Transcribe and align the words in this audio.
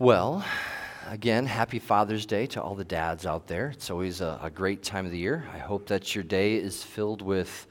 Well, 0.00 0.44
again, 1.08 1.44
happy 1.44 1.80
Father's 1.80 2.24
Day 2.24 2.46
to 2.48 2.62
all 2.62 2.76
the 2.76 2.84
dads 2.84 3.26
out 3.26 3.48
there. 3.48 3.70
It's 3.70 3.90
always 3.90 4.20
a, 4.20 4.38
a, 4.40 4.48
great 4.48 4.84
time 4.84 5.04
of 5.06 5.10
the 5.10 5.18
year. 5.18 5.44
I 5.52 5.58
hope 5.58 5.88
that 5.88 6.14
your 6.14 6.22
day 6.22 6.54
is 6.54 6.84
filled 6.84 7.20
with 7.20 7.66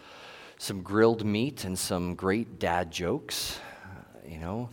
some 0.58 0.82
grilled 0.82 1.24
meat 1.24 1.64
and 1.64 1.80
some 1.80 2.16
great 2.16 2.60
dad 2.60 2.92
jokes. 2.92 3.58
Uh, 3.82 4.28
you 4.28 4.40
know, 4.40 4.68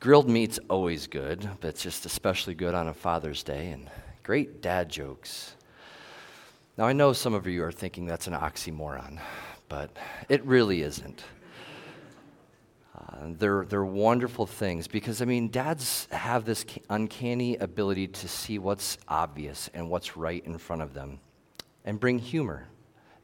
grilled 0.00 0.28
meat's 0.28 0.58
always 0.68 1.06
good, 1.06 1.48
but 1.60 1.68
it's 1.68 1.84
just 1.84 2.04
especially 2.04 2.54
good 2.54 2.74
on 2.74 2.88
a 2.88 2.94
Father's 2.94 3.44
Day, 3.44 3.70
and 3.70 3.88
great 4.24 4.60
dad 4.60 4.88
jokes. 4.88 5.54
Now, 6.76 6.86
I 6.86 6.94
know 6.94 7.12
some 7.12 7.32
of 7.32 7.46
you 7.46 7.62
are 7.62 7.70
thinking 7.70 8.06
that's 8.06 8.26
an 8.26 8.34
oxymoron, 8.34 9.20
but 9.68 9.96
it 10.28 10.44
really 10.44 10.82
isn't. 10.82 11.22
Uh, 12.94 13.28
they're, 13.38 13.64
they're 13.64 13.84
wonderful 13.84 14.46
things 14.46 14.86
because, 14.86 15.22
I 15.22 15.24
mean, 15.24 15.48
dads 15.48 16.06
have 16.10 16.44
this 16.44 16.64
uncanny 16.90 17.56
ability 17.56 18.08
to 18.08 18.28
see 18.28 18.58
what's 18.58 18.98
obvious 19.08 19.70
and 19.72 19.88
what's 19.88 20.16
right 20.16 20.44
in 20.44 20.58
front 20.58 20.82
of 20.82 20.92
them 20.92 21.18
and 21.84 21.98
bring 21.98 22.18
humor 22.18 22.68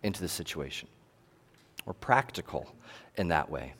into 0.03 0.21
the 0.21 0.29
situation. 0.29 0.89
Or 1.85 1.95
practical 1.95 2.75
in 3.17 3.29
that 3.29 3.51
way. 3.51 3.75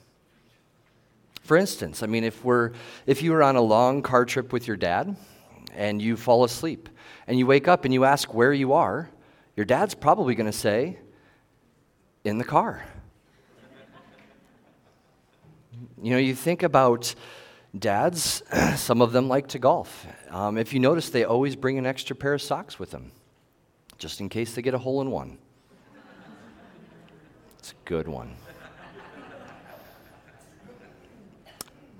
For 1.43 1.57
instance, 1.57 2.03
I 2.03 2.07
mean, 2.07 2.23
if, 2.23 2.43
we're, 2.43 2.71
if 3.07 3.23
you 3.23 3.31
were 3.31 3.41
on 3.41 3.55
a 3.55 3.61
long 3.61 4.01
car 4.01 4.25
trip 4.25 4.53
with 4.53 4.67
your 4.67 4.77
dad 4.77 5.15
and 5.73 6.01
you 6.01 6.17
fall 6.17 6.43
asleep 6.43 6.89
and 7.27 7.37
you 7.39 7.47
wake 7.47 7.67
up 7.67 7.85
and 7.85 7.93
you 7.93 8.05
ask 8.05 8.33
where 8.33 8.53
you 8.53 8.73
are, 8.73 9.09
your 9.55 9.65
dad's 9.65 9.95
probably 9.95 10.35
going 10.35 10.45
to 10.45 10.57
say, 10.57 10.99
in 12.23 12.37
the 12.37 12.43
car. 12.43 12.85
You 16.01 16.11
know, 16.11 16.17
you 16.17 16.33
think 16.33 16.63
about 16.63 17.13
dads, 17.77 18.41
some 18.77 19.01
of 19.01 19.11
them 19.11 19.27
like 19.27 19.47
to 19.49 19.59
golf. 19.59 20.07
Um, 20.29 20.57
if 20.57 20.73
you 20.73 20.79
notice, 20.79 21.09
they 21.09 21.25
always 21.25 21.57
bring 21.57 21.77
an 21.77 21.85
extra 21.85 22.15
pair 22.15 22.33
of 22.33 22.41
socks 22.41 22.79
with 22.79 22.91
them, 22.91 23.11
just 23.97 24.21
in 24.21 24.29
case 24.29 24.55
they 24.55 24.61
get 24.61 24.73
a 24.73 24.77
hole 24.77 25.01
in 25.01 25.11
one. 25.11 25.37
It's 27.57 27.71
a 27.73 27.75
good 27.89 28.07
one. 28.07 28.33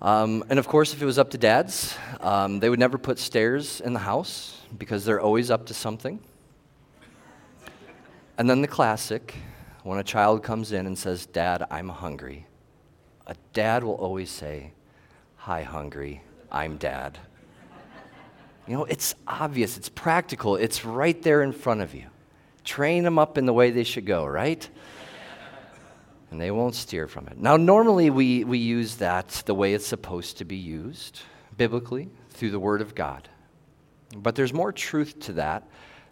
Um, 0.01 0.45
and 0.49 0.57
of 0.59 0.65
course, 0.65 0.93
if 0.93 1.01
it 1.01 1.05
was 1.05 1.19
up 1.19 1.31
to 1.31 1.37
dads, 1.37 1.97
um, 2.21 2.61
they 2.61 2.69
would 2.69 2.79
never 2.79 2.97
put 2.97 3.19
stairs 3.19 3.81
in 3.81 3.91
the 3.91 3.99
house 3.99 4.61
because 4.77 5.03
they're 5.03 5.19
always 5.19 5.51
up 5.51 5.65
to 5.65 5.73
something. 5.73 6.21
And 8.37 8.49
then 8.49 8.61
the 8.61 8.67
classic 8.67 9.35
when 9.83 9.99
a 9.99 10.03
child 10.03 10.41
comes 10.41 10.71
in 10.71 10.87
and 10.87 10.97
says, 10.97 11.25
Dad, 11.25 11.65
I'm 11.69 11.89
hungry 11.89 12.45
a 13.29 13.35
dad 13.53 13.83
will 13.83 13.93
always 13.93 14.29
say, 14.29 14.73
Hi, 15.37 15.61
hungry, 15.63 16.21
I'm 16.51 16.77
dad. 16.77 17.17
You 18.67 18.75
know, 18.75 18.85
it's 18.85 19.15
obvious, 19.27 19.77
it's 19.77 19.87
practical, 19.87 20.55
it's 20.55 20.83
right 20.83 21.19
there 21.21 21.43
in 21.43 21.53
front 21.53 21.81
of 21.81 21.95
you. 21.95 22.05
Train 22.65 23.03
them 23.03 23.17
up 23.17 23.37
in 23.37 23.45
the 23.45 23.53
way 23.53 23.71
they 23.71 23.83
should 23.83 24.05
go, 24.05 24.25
right? 24.25 24.67
And 26.31 26.41
they 26.41 26.51
won't 26.51 26.75
steer 26.75 27.07
from 27.07 27.27
it. 27.27 27.37
Now, 27.37 27.55
normally 27.55 28.09
we, 28.09 28.43
we 28.43 28.57
use 28.57 28.97
that 28.97 29.43
the 29.45 29.55
way 29.55 29.73
it's 29.73 29.87
supposed 29.87 30.37
to 30.39 30.45
be 30.45 30.57
used, 30.57 31.21
biblically, 31.55 32.09
through 32.31 32.51
the 32.51 32.59
Word 32.59 32.81
of 32.81 32.93
God. 32.93 33.29
But 34.15 34.35
there's 34.35 34.53
more 34.53 34.71
truth 34.71 35.19
to 35.21 35.33
that 35.33 35.67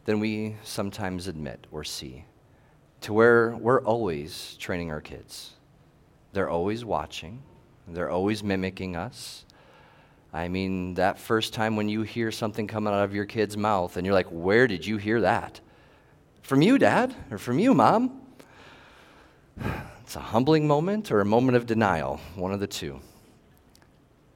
than 0.05 0.19
we 0.19 0.55
sometimes 0.63 1.27
admit 1.27 1.67
or 1.71 1.83
see, 1.83 2.25
to 3.02 3.13
where 3.13 3.55
we're 3.55 3.83
always 3.83 4.55
training 4.57 4.91
our 4.91 5.02
kids. 5.02 5.56
They're 6.33 6.50
always 6.50 6.86
watching, 6.86 7.42
they're 7.88 8.09
always 8.09 8.44
mimicking 8.44 8.95
us. 8.95 9.45
I 10.33 10.50
mean, 10.50 10.95
that 10.95 11.17
first 11.17 11.53
time 11.53 11.75
when 11.75 11.89
you 11.89 12.03
hear 12.03 12.31
something 12.31 12.67
coming 12.67 12.94
out 12.94 13.03
of 13.03 13.16
your 13.16 13.25
kid's 13.25 13.56
mouth 13.56 13.97
and 13.97 14.06
you're 14.06 14.14
like, 14.14 14.28
Where 14.28 14.67
did 14.67 14.86
you 14.86 14.98
hear 14.98 15.22
that? 15.22 15.59
From 16.42 16.61
you, 16.61 16.78
Dad, 16.78 17.16
or 17.31 17.38
from 17.38 17.59
you, 17.59 17.73
Mom? 17.73 18.22
It's 20.04 20.16
a 20.16 20.21
humbling 20.21 20.67
moment 20.67 21.11
or 21.11 21.20
a 21.20 21.26
moment 21.26 21.58
of 21.58 21.66
denial, 21.66 22.21
one 22.36 22.54
of 22.54 22.61
the 22.61 22.67
two. 22.67 23.02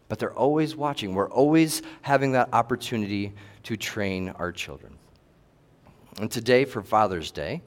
But 0.09 0.19
they're 0.19 0.34
always 0.34 0.75
watching. 0.75 1.13
We're 1.13 1.30
always 1.30 1.81
having 2.01 2.34
that 2.34 2.50
opportunity 2.51 3.31
to 3.63 3.78
train 3.78 4.30
our 4.30 4.51
children. 4.51 4.97
And 6.19 6.30
today, 6.30 6.66
for 6.66 6.81
Father's 6.81 7.31
Day, 7.31 7.62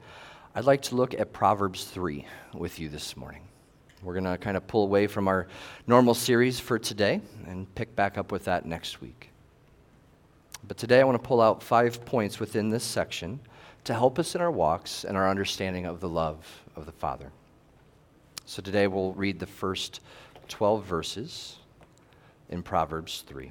I'd 0.55 0.67
like 0.67 0.83
to 0.83 0.95
look 0.95 1.15
at 1.15 1.33
Proverbs 1.33 1.85
3 1.85 2.27
with 2.53 2.79
you 2.79 2.91
this 2.91 3.17
morning. 3.17 3.41
We're 4.05 4.13
going 4.13 4.25
to 4.25 4.37
kind 4.37 4.57
of 4.57 4.67
pull 4.67 4.85
away 4.85 5.07
from 5.07 5.29
our 5.29 5.49
normal 5.87 6.13
series 6.13 6.61
for 6.61 6.79
today 6.79 7.23
and 7.47 7.73
pick 7.75 7.97
back 7.97 8.19
up 8.19 8.31
with 8.31 8.45
that 8.45 8.67
next 8.67 9.01
week. 9.01 9.31
But 10.69 10.77
today 10.77 11.01
I 11.01 11.05
want 11.05 11.21
to 11.21 11.27
pull 11.27 11.41
out 11.41 11.63
five 11.63 12.05
points 12.05 12.39
within 12.39 12.69
this 12.69 12.85
section 12.85 13.41
to 13.85 13.95
help 13.95 14.19
us 14.19 14.35
in 14.35 14.43
our 14.43 14.51
walks 14.51 15.05
and 15.05 15.17
our 15.17 15.29
understanding 15.29 15.87
of 15.87 16.01
the 16.01 16.09
love 16.09 16.63
of 16.77 16.85
the 16.85 16.93
Father. 16.93 17.33
So 18.45 18.61
today 18.61 18.87
we'll 18.87 19.13
read 19.15 19.39
the 19.39 19.47
first 19.47 20.01
12 20.49 20.85
verses 20.85 21.57
in 22.51 22.63
Proverbs 22.63 23.25
3. 23.27 23.51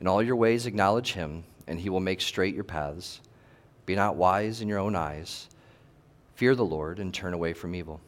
In 0.00 0.06
all 0.06 0.22
your 0.22 0.36
ways, 0.36 0.66
acknowledge 0.66 1.12
him, 1.12 1.44
and 1.66 1.80
he 1.80 1.88
will 1.88 2.00
make 2.00 2.20
straight 2.20 2.54
your 2.54 2.64
paths. 2.64 3.20
Be 3.86 3.94
not 3.94 4.16
wise 4.16 4.60
in 4.60 4.68
your 4.68 4.78
own 4.78 4.94
eyes. 4.94 5.48
Fear 6.34 6.54
the 6.54 6.64
Lord 6.64 6.98
and 6.98 7.14
turn 7.14 7.32
away 7.32 7.54
from 7.54 7.74
evil. 7.74 8.00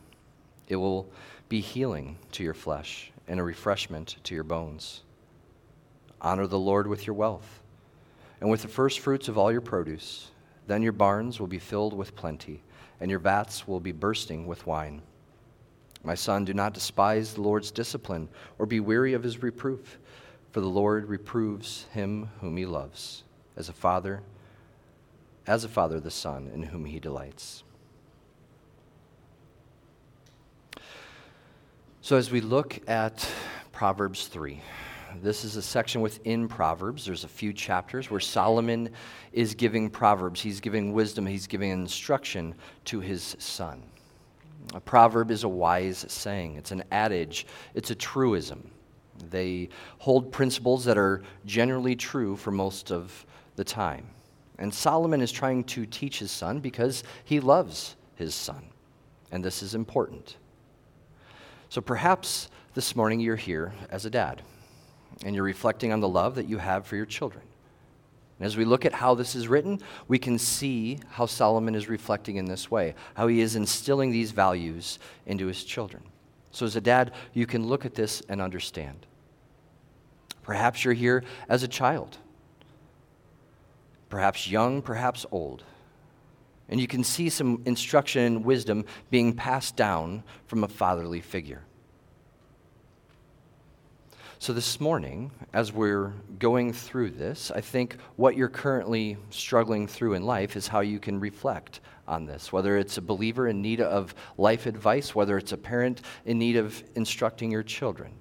It 0.69 0.77
will 0.77 1.09
be 1.49 1.61
healing 1.61 2.19
to 2.33 2.45
your 2.45 2.55
flesh 2.55 3.11
and 3.27 3.41
a 3.41 3.43
refreshment 3.43 4.17
to 4.25 4.35
your 4.35 4.45
bones. 4.45 5.03
Honor 6.21 6.47
the 6.47 6.59
Lord 6.59 6.87
with 6.87 7.07
your 7.07 7.15
wealth 7.15 7.63
and 8.41 8.51
with 8.51 8.63
the 8.63 8.69
first 8.69 9.01
fruits 9.01 9.29
of 9.29 9.39
all 9.39 9.51
your 9.51 9.61
produce. 9.61 10.31
Then 10.67 10.83
your 10.83 10.93
barns 10.93 11.41
will 11.41 11.47
be 11.47 11.59
filled 11.59 11.95
with 11.95 12.15
plenty, 12.15 12.63
and 13.01 13.11
your 13.11 13.21
vats 13.21 13.67
will 13.67 13.81
be 13.81 13.93
bursting 13.93 14.47
with 14.47 14.67
wine. 14.67 15.01
My 16.05 16.15
son, 16.15 16.45
do 16.45 16.53
not 16.53 16.75
despise 16.75 17.33
the 17.33 17.41
Lord's 17.41 17.71
discipline 17.71 18.29
or 18.59 18.67
be 18.67 18.81
weary 18.81 19.15
of 19.15 19.23
his 19.23 19.43
reproof 19.43 19.99
for 20.51 20.61
the 20.61 20.69
Lord 20.69 21.09
reproves 21.09 21.87
him 21.93 22.31
whom 22.41 22.57
he 22.57 22.67
loves, 22.67 23.25
as 23.57 23.69
a 23.69 23.73
father, 23.73 24.23
as 25.47 25.65
a 25.65 25.69
father 25.69 26.01
the 26.01 26.11
son 26.11 26.51
in 26.53 26.63
whom 26.63 26.85
he 26.85 26.99
delights. 26.99 27.63
So 32.01 32.17
as 32.17 32.31
we 32.31 32.41
look 32.41 32.81
at 32.89 33.29
Proverbs 33.73 34.29
3, 34.29 34.61
this 35.23 35.45
is 35.45 35.57
a 35.57 35.63
section 35.63 36.01
within 36.01 36.49
Proverbs. 36.49 37.05
There's 37.05 37.25
a 37.25 37.29
few 37.29 37.53
chapters 37.53 38.11
where 38.11 38.21
Solomon 38.21 38.91
is 39.33 39.55
giving 39.55 39.91
Proverbs. 39.91 40.41
He's 40.41 40.61
giving 40.61 40.93
wisdom, 40.93 41.27
he's 41.27 41.47
giving 41.47 41.71
instruction 41.71 42.55
to 42.87 43.01
his 43.01 43.37
son. 43.39 43.83
A 44.75 44.81
proverb 44.81 45.31
is 45.31 45.45
a 45.45 45.49
wise 45.49 46.05
saying, 46.09 46.57
it's 46.57 46.73
an 46.73 46.85
adage, 46.91 47.47
it's 47.75 47.91
a 47.91 47.95
truism. 47.95 48.71
They 49.31 49.69
hold 49.99 50.33
principles 50.33 50.85
that 50.85 50.99
are 50.99 51.23
generally 51.47 51.97
true 51.97 52.37
for 52.37 52.51
most 52.51 52.91
of 52.91 53.27
the 53.57 53.65
time. 53.65 54.07
And 54.59 54.73
Solomon 54.73 55.21
is 55.21 55.31
trying 55.31 55.65
to 55.65 55.87
teach 55.87 56.19
his 56.19 56.31
son 56.31 56.61
because 56.61 57.05
he 57.25 57.41
loves 57.41 57.97
his 58.17 58.35
son. 58.35 58.65
And 59.31 59.45
this 59.45 59.63
is 59.63 59.75
important. 59.75 60.37
So 61.69 61.81
perhaps 61.81 62.49
this 62.75 62.97
morning 62.97 63.21
you're 63.21 63.37
here 63.37 63.73
as 63.91 64.05
a 64.05 64.11
dad 64.11 64.43
and 65.25 65.35
you're 65.35 65.45
reflecting 65.45 65.93
on 65.93 66.01
the 66.01 66.09
love 66.09 66.35
that 66.37 66.49
you 66.49 66.59
have 66.59 66.87
for 66.87 66.97
your 66.97 67.07
children. 67.07 67.45
And 68.39 68.47
as 68.47 68.57
we 68.57 68.65
look 68.65 68.85
at 68.85 68.93
how 68.93 69.15
this 69.15 69.35
is 69.35 69.49
written, 69.49 69.81
we 70.07 70.19
can 70.19 70.39
see 70.39 71.01
how 71.11 71.27
Solomon 71.27 71.75
is 71.75 71.89
reflecting 71.89 72.37
in 72.37 72.45
this 72.45 72.71
way, 72.71 72.95
how 73.15 73.27
he 73.27 73.41
is 73.41 73.57
instilling 73.57 74.13
these 74.13 74.31
values 74.31 74.99
into 75.27 75.47
his 75.47 75.65
children. 75.65 76.05
So, 76.53 76.65
as 76.65 76.77
a 76.77 76.81
dad, 76.81 77.13
you 77.35 77.47
can 77.47 77.67
look 77.67 77.85
at 77.85 77.95
this 77.95 78.23
and 78.29 78.41
understand. 78.41 79.07
Perhaps 80.49 80.83
you're 80.83 80.95
here 80.95 81.25
as 81.51 81.63
a 81.63 81.69
child, 81.69 82.17
perhaps 84.09 84.49
young, 84.49 84.81
perhaps 84.81 85.27
old. 85.31 85.63
And 86.71 86.81
you 86.81 86.87
can 86.87 87.05
see 87.05 87.29
some 87.29 87.61
instruction 87.67 88.23
and 88.23 88.45
wisdom 88.47 88.87
being 89.11 89.35
passed 89.35 89.77
down 89.77 90.23
from 90.47 90.65
a 90.65 90.69
fatherly 90.69 91.21
figure. 91.21 91.65
So, 94.39 94.55
this 94.55 94.81
morning, 94.81 95.33
as 95.53 95.71
we're 95.71 96.15
going 96.39 96.73
through 96.73 97.11
this, 97.11 97.51
I 97.55 97.61
think 97.61 97.99
what 98.17 98.35
you're 98.35 98.49
currently 98.49 99.19
struggling 99.29 99.87
through 99.87 100.15
in 100.15 100.23
life 100.23 100.57
is 100.57 100.67
how 100.67 100.81
you 100.81 100.99
can 100.99 101.21
reflect 101.21 101.81
on 102.07 102.25
this. 102.25 102.51
Whether 102.51 102.79
it's 102.79 102.97
a 102.97 103.03
believer 103.03 103.49
in 103.49 103.61
need 103.61 103.83
of 103.83 104.15
life 104.39 104.65
advice, 104.65 105.15
whether 105.15 105.37
it's 105.37 105.53
a 105.53 105.59
parent 105.59 106.01
in 106.25 106.39
need 106.39 106.57
of 106.57 106.83
instructing 106.95 107.51
your 107.51 107.63
children, 107.63 108.15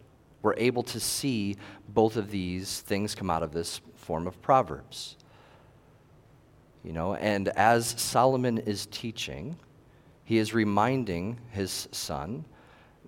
we're 0.47 0.53
able 0.55 0.83
to 0.83 0.97
see 0.97 1.57
both 1.89 2.15
of 2.15 2.31
these 2.31 2.79
things 2.79 3.13
come 3.13 3.29
out 3.29 3.43
of 3.43 3.51
this 3.51 3.81
form 3.95 4.25
of 4.27 4.41
Proverbs. 4.41 5.17
You 6.85 6.93
know, 6.93 7.15
and 7.15 7.49
as 7.49 7.95
Solomon 7.97 8.57
is 8.59 8.85
teaching, 8.85 9.57
he 10.23 10.37
is 10.37 10.53
reminding 10.53 11.37
his 11.51 11.89
son 11.91 12.45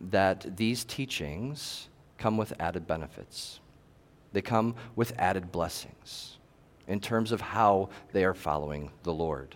that 0.10 0.58
these 0.58 0.84
teachings 0.84 1.88
come 2.18 2.36
with 2.36 2.52
added 2.60 2.86
benefits. 2.86 3.62
They 4.34 4.42
come 4.42 4.76
with 4.98 5.14
added 5.18 5.50
blessings 5.50 6.40
in 6.90 7.00
terms 7.00 7.32
of 7.32 7.40
how 7.40 7.88
they 8.12 8.26
are 8.26 8.34
following 8.34 8.92
the 9.04 9.14
Lord. 9.14 9.56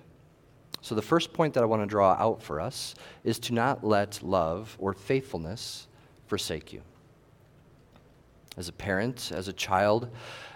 So, 0.79 0.95
the 0.95 1.01
first 1.01 1.33
point 1.33 1.53
that 1.55 1.63
I 1.63 1.65
want 1.65 1.81
to 1.81 1.85
draw 1.85 2.13
out 2.13 2.41
for 2.41 2.61
us 2.61 2.95
is 3.25 3.39
to 3.39 3.53
not 3.53 3.83
let 3.83 4.23
love 4.23 4.73
or 4.79 4.93
faithfulness 4.93 5.89
forsake 6.27 6.71
you. 6.71 6.81
As 8.55 8.69
a 8.69 8.73
parent, 8.73 9.31
as 9.33 9.47
a 9.47 9.53
child, 9.53 10.09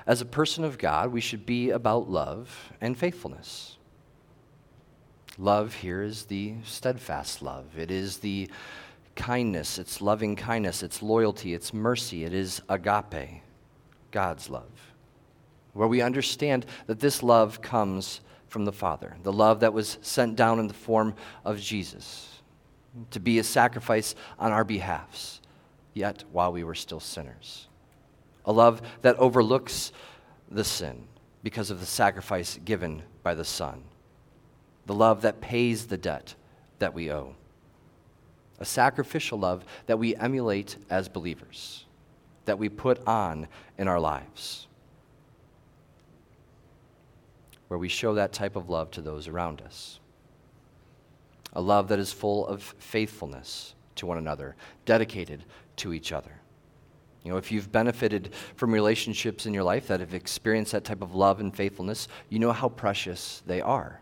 as 0.06 0.22
a 0.22 0.26
person 0.26 0.64
of 0.64 0.78
God, 0.78 1.12
we 1.12 1.22
should 1.22 1.46
be 1.46 1.72
about 1.72 2.10
love 2.10 2.72
and 2.80 2.98
faithfulness. 2.98 3.78
Love 5.38 5.74
here 5.74 6.02
is 6.02 6.26
the 6.26 6.56
steadfast 6.64 7.42
love, 7.42 7.66
it 7.78 7.92
is 7.92 8.18
the 8.18 8.50
kindness, 9.16 9.78
it's 9.78 10.02
loving 10.02 10.36
kindness, 10.36 10.82
it's 10.82 11.02
loyalty, 11.02 11.54
it's 11.54 11.74
mercy, 11.74 12.24
it 12.24 12.34
is 12.34 12.62
agape, 12.70 13.42
God's 14.12 14.50
love. 14.50 14.72
Where 15.74 15.88
we 15.88 16.02
understand 16.02 16.66
that 16.88 17.00
this 17.00 17.22
love 17.22 17.62
comes 17.62 18.22
from 18.48 18.66
the 18.66 18.72
Father, 18.72 19.16
the 19.24 19.34
love 19.34 19.60
that 19.60 19.74
was 19.74 19.98
sent 20.02 20.36
down 20.36 20.60
in 20.60 20.68
the 20.68 20.74
form 20.74 21.14
of 21.46 21.60
Jesus 21.60 22.42
to 23.12 23.20
be 23.20 23.38
a 23.38 23.44
sacrifice 23.44 24.16
on 24.40 24.52
our 24.52 24.64
behalfs, 24.64 25.42
yet 25.94 26.24
while 26.32 26.52
we 26.52 26.64
were 26.64 26.76
still 26.76 27.00
sinners. 27.00 27.67
A 28.48 28.52
love 28.52 28.82
that 29.04 29.18
overlooks 29.18 29.92
the 30.50 30.64
sin 30.64 31.08
because 31.44 31.70
of 31.70 31.80
the 31.80 31.86
sacrifice 31.86 32.60
given 32.66 33.04
by 33.22 33.36
the 33.36 33.46
Son. 33.46 33.84
The 34.88 34.96
love 34.96 35.22
that 35.22 35.42
pays 35.42 35.86
the 35.86 35.98
debt 35.98 36.34
that 36.80 36.94
we 36.96 37.12
owe 37.12 37.36
a 38.60 38.66
sacrificial 38.66 39.40
love 39.40 39.64
that 39.86 40.00
we 40.00 40.16
emulate 40.16 40.78
as 40.90 41.08
believers, 41.08 41.86
that 42.46 42.58
we 42.58 42.70
put 42.70 43.06
on 43.08 43.48
in 43.78 43.88
our 43.88 44.00
lives, 44.00 44.68
where 47.68 47.78
we 47.78 47.90
show 47.90 48.16
that 48.16 48.34
type 48.34 48.56
of 48.56 48.70
love 48.70 48.90
to 48.92 49.02
those 49.02 49.28
around 49.28 49.62
us. 49.62 50.00
A 51.54 51.62
love 51.62 51.88
that 51.90 52.00
is 52.00 52.12
full 52.12 52.48
of 52.48 52.64
faithfulness 52.80 53.76
to 53.96 54.06
one 54.06 54.18
another, 54.18 54.56
dedicated 54.86 55.44
to 55.78 55.94
each 55.94 56.12
other. 56.12 56.32
You 57.28 57.34
know, 57.34 57.40
if 57.40 57.52
you've 57.52 57.70
benefited 57.74 58.34
from 58.56 58.74
relationships 58.74 59.46
in 59.46 59.54
your 59.54 59.64
life 59.64 59.88
that 59.88 60.00
have 60.00 60.14
experienced 60.14 60.72
that 60.72 60.86
type 60.86 61.02
of 61.02 61.14
love 61.14 61.42
and 61.42 61.54
faithfulness, 61.54 62.08
you 62.30 62.40
know 62.40 62.54
how 62.54 62.70
precious 62.70 63.44
they 63.46 63.60
are. 63.60 64.00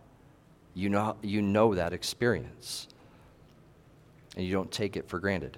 You 0.76 0.90
know, 0.90 1.18
you 1.24 1.42
know 1.42 1.74
that 1.74 1.92
experience 1.92 2.88
and 4.36 4.46
you 4.46 4.54
don't 4.54 4.72
take 4.72 4.96
it 4.96 5.10
for 5.10 5.18
granted. 5.18 5.58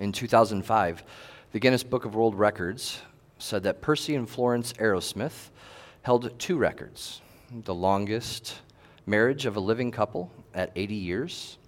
In 0.00 0.10
2005, 0.10 1.04
the 1.52 1.60
Guinness 1.60 1.84
Book 1.84 2.04
of 2.04 2.16
World 2.16 2.34
Records 2.34 3.00
said 3.38 3.62
that 3.62 3.80
Percy 3.80 4.16
and 4.16 4.28
Florence 4.28 4.72
Arrowsmith 4.72 5.50
held 6.02 6.36
two 6.40 6.56
records 6.56 7.20
the 7.62 7.72
longest 7.72 8.56
marriage 9.06 9.46
of 9.46 9.54
a 9.54 9.60
living 9.60 9.92
couple 9.92 10.32
at 10.52 10.72
80 10.74 10.94
years, 10.96 11.58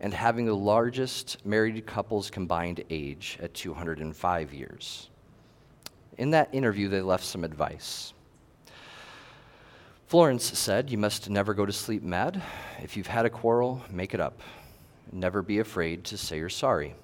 and 0.00 0.12
having 0.12 0.46
the 0.46 0.54
largest 0.54 1.44
married 1.44 1.86
couple's 1.86 2.30
combined 2.30 2.84
age 2.90 3.38
at 3.42 3.54
205 3.54 4.54
years. 4.54 5.08
In 6.18 6.30
that 6.30 6.48
interview, 6.52 6.88
they 6.88 7.00
left 7.00 7.24
some 7.24 7.44
advice. 7.44 8.12
Florence 10.06 10.58
said, 10.58 10.90
You 10.90 10.98
must 10.98 11.28
never 11.28 11.52
go 11.52 11.66
to 11.66 11.72
sleep 11.72 12.02
mad. 12.02 12.42
If 12.80 12.96
you've 12.96 13.06
had 13.06 13.26
a 13.26 13.30
quarrel, 13.30 13.82
make 13.90 14.14
it 14.14 14.20
up. 14.20 14.40
Never 15.12 15.42
be 15.42 15.58
afraid 15.58 16.04
to 16.04 16.18
say 16.18 16.38
you're 16.38 16.48
sorry. 16.48 16.94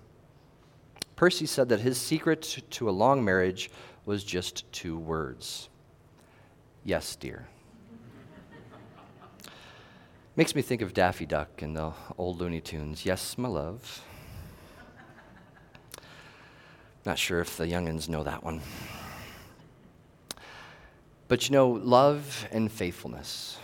Percy 1.17 1.47
said 1.47 1.69
that 1.69 1.81
his 1.81 1.99
secret 1.99 2.63
to 2.71 2.89
a 2.89 2.91
long 2.91 3.25
marriage 3.25 3.71
was 4.05 4.25
just 4.25 4.71
two 4.73 4.99
words 4.99 5.69
Yes, 6.85 7.15
dear. 7.15 7.47
Makes 10.35 10.55
me 10.55 10.63
think 10.63 10.81
of 10.81 10.95
Daffy 10.95 11.27
Duck 11.27 11.61
and 11.61 11.77
the 11.77 11.93
old 12.17 12.41
Looney 12.41 12.63
Tunes. 12.63 13.05
Yes, 13.05 13.37
my 13.37 13.49
love. 13.49 14.03
Not 17.05 17.19
sure 17.19 17.41
if 17.41 17.59
the 17.59 17.67
youngins 17.67 18.09
know 18.09 18.23
that 18.23 18.43
one. 18.43 18.63
But 21.29 21.47
you 21.47 21.53
know, 21.53 21.69
love 21.69 22.49
and 22.51 22.73
faithfulness, 22.73 23.59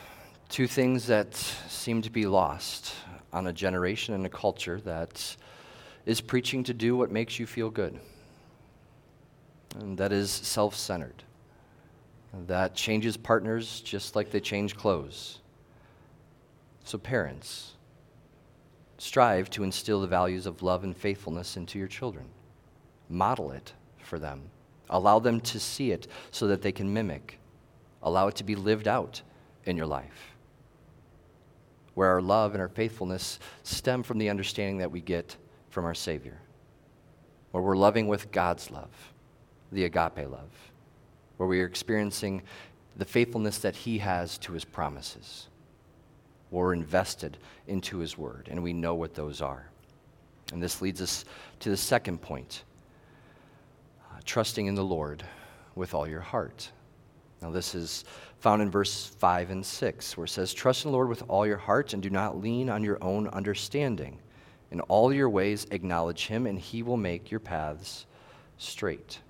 two 0.51 0.67
things 0.67 1.07
that 1.07 1.35
seem 1.35 2.03
to 2.03 2.11
be 2.11 2.27
lost 2.27 2.95
on 3.33 3.47
a 3.47 3.53
generation 3.53 4.13
and 4.13 4.27
a 4.27 4.31
culture 4.31 4.79
that 4.83 5.37
is 6.05 6.21
preaching 6.21 6.65
to 6.65 6.75
do 6.75 6.95
what 6.99 7.11
makes 7.11 7.39
you 7.39 7.47
feel 7.47 7.71
good. 7.71 7.99
And 9.79 9.97
that 9.97 10.13
is 10.13 10.31
self 10.31 10.77
centered. 10.77 11.23
That 12.47 12.75
changes 12.75 13.17
partners 13.17 13.81
just 13.81 14.15
like 14.15 14.31
they 14.31 14.41
change 14.41 14.77
clothes. 14.77 15.39
So, 16.89 16.97
parents, 16.97 17.75
strive 18.97 19.51
to 19.51 19.63
instill 19.63 20.01
the 20.01 20.07
values 20.07 20.47
of 20.47 20.63
love 20.63 20.85
and 20.85 20.97
faithfulness 20.97 21.59
into 21.59 21.79
your 21.79 21.87
children. 21.87 22.25
Model 23.11 23.51
it 23.51 23.75
for 23.99 24.19
them. 24.19 24.41
Allow 24.89 25.19
them 25.19 25.39
to 25.43 25.61
see 25.61 25.91
it 25.91 26.07
so 26.31 26.47
that 26.47 26.63
they 26.63 26.73
can 26.73 26.91
mimic. 26.91 27.39
Allow 28.03 28.29
it 28.29 28.37
to 28.37 28.43
be 28.43 28.55
lived 28.55 28.89
out 28.89 29.21
in 29.67 29.77
your 29.77 29.85
life 29.85 30.35
where 31.93 32.09
our 32.09 32.23
love 32.23 32.55
and 32.55 32.63
our 32.63 32.71
faithfulness 32.71 33.39
stem 33.65 34.03
from 34.03 34.17
the 34.17 34.31
understanding 34.31 34.79
that 34.79 34.91
we 34.91 35.03
get 35.03 35.37
from 35.69 35.85
our 35.85 35.95
Savior, 35.95 36.41
where 37.51 37.63
we're 37.63 37.77
loving 37.77 38.09
with 38.09 38.33
God's 38.33 38.71
love, 38.71 39.13
the 39.73 39.85
agape 39.85 40.27
love, 40.31 40.73
where 41.37 41.51
we 41.51 41.61
are 41.61 41.67
experiencing 41.67 42.41
the 42.97 43.05
faithfulness 43.05 43.59
that 43.59 43.77
He 43.77 43.99
has 43.99 44.39
to 44.39 44.55
His 44.55 44.65
promises. 44.65 45.49
We're 46.51 46.73
invested 46.73 47.37
into 47.67 47.99
His 47.99 48.17
Word, 48.17 48.49
and 48.51 48.63
we 48.63 48.73
know 48.73 48.95
what 48.95 49.15
those 49.15 49.41
are. 49.41 49.69
And 50.53 50.63
this 50.63 50.81
leads 50.81 51.03
us 51.03 51.25
to 51.61 51.71
the 51.71 51.77
second 51.77 52.23
point 52.23 52.65
uh, 54.11 54.21
trusting 54.25 54.67
in 54.67 54.75
the 54.75 54.85
Lord 54.85 55.23
with 55.75 55.95
all 55.95 56.09
your 56.09 56.21
heart. 56.21 56.71
Now, 57.41 57.51
this 57.51 57.75
is 57.75 58.05
found 58.41 58.63
in 58.63 58.71
verse 58.71 59.07
5 59.07 59.51
and 59.51 59.65
6, 59.65 60.17
where 60.17 60.25
it 60.25 60.31
says, 60.31 60.53
Trust 60.53 60.85
in 60.85 60.91
the 60.91 60.97
Lord 60.97 61.09
with 61.09 61.23
all 61.29 61.47
your 61.47 61.57
heart 61.57 61.93
and 61.93 62.03
do 62.03 62.11
not 62.11 62.41
lean 62.41 62.69
on 62.69 62.83
your 62.83 63.03
own 63.03 63.29
understanding. 63.29 64.19
In 64.71 64.81
all 64.83 65.13
your 65.13 65.31
ways, 65.31 65.67
acknowledge 65.71 66.27
him, 66.27 66.47
and 66.47 66.59
he 66.59 66.83
will 66.83 66.97
make 66.97 67.31
your 67.31 67.41
paths 67.41 68.07
straight. 68.59 69.21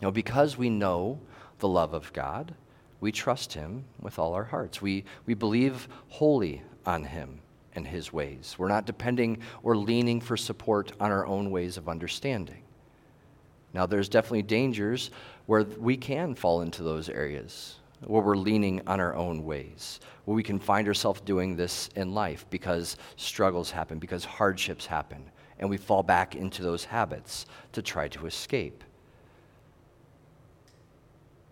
Now, 0.00 0.10
because 0.10 0.56
we 0.56 0.70
know 0.70 1.18
the 1.58 1.68
love 1.68 1.92
of 1.92 2.12
God, 2.12 2.54
we 3.00 3.12
trust 3.12 3.52
him 3.52 3.84
with 4.00 4.18
all 4.18 4.34
our 4.34 4.44
hearts. 4.44 4.82
We, 4.82 5.04
we 5.26 5.34
believe 5.34 5.88
wholly 6.08 6.62
on 6.84 7.04
him 7.04 7.40
and 7.74 7.86
his 7.86 8.12
ways. 8.12 8.56
We're 8.58 8.68
not 8.68 8.86
depending 8.86 9.38
or 9.62 9.76
leaning 9.76 10.20
for 10.20 10.36
support 10.36 10.92
on 10.98 11.10
our 11.10 11.26
own 11.26 11.50
ways 11.50 11.76
of 11.76 11.88
understanding. 11.88 12.62
Now, 13.72 13.86
there's 13.86 14.08
definitely 14.08 14.42
dangers 14.42 15.10
where 15.46 15.62
we 15.62 15.96
can 15.96 16.34
fall 16.34 16.62
into 16.62 16.82
those 16.82 17.08
areas, 17.08 17.76
where 18.04 18.22
we're 18.22 18.36
leaning 18.36 18.80
on 18.86 18.98
our 18.98 19.14
own 19.14 19.44
ways, 19.44 20.00
where 20.24 20.34
we 20.34 20.42
can 20.42 20.58
find 20.58 20.88
ourselves 20.88 21.20
doing 21.20 21.54
this 21.54 21.88
in 21.94 22.14
life 22.14 22.46
because 22.50 22.96
struggles 23.16 23.70
happen, 23.70 23.98
because 23.98 24.24
hardships 24.24 24.86
happen, 24.86 25.22
and 25.58 25.68
we 25.68 25.76
fall 25.76 26.02
back 26.02 26.34
into 26.34 26.62
those 26.62 26.84
habits 26.84 27.46
to 27.72 27.82
try 27.82 28.08
to 28.08 28.26
escape. 28.26 28.82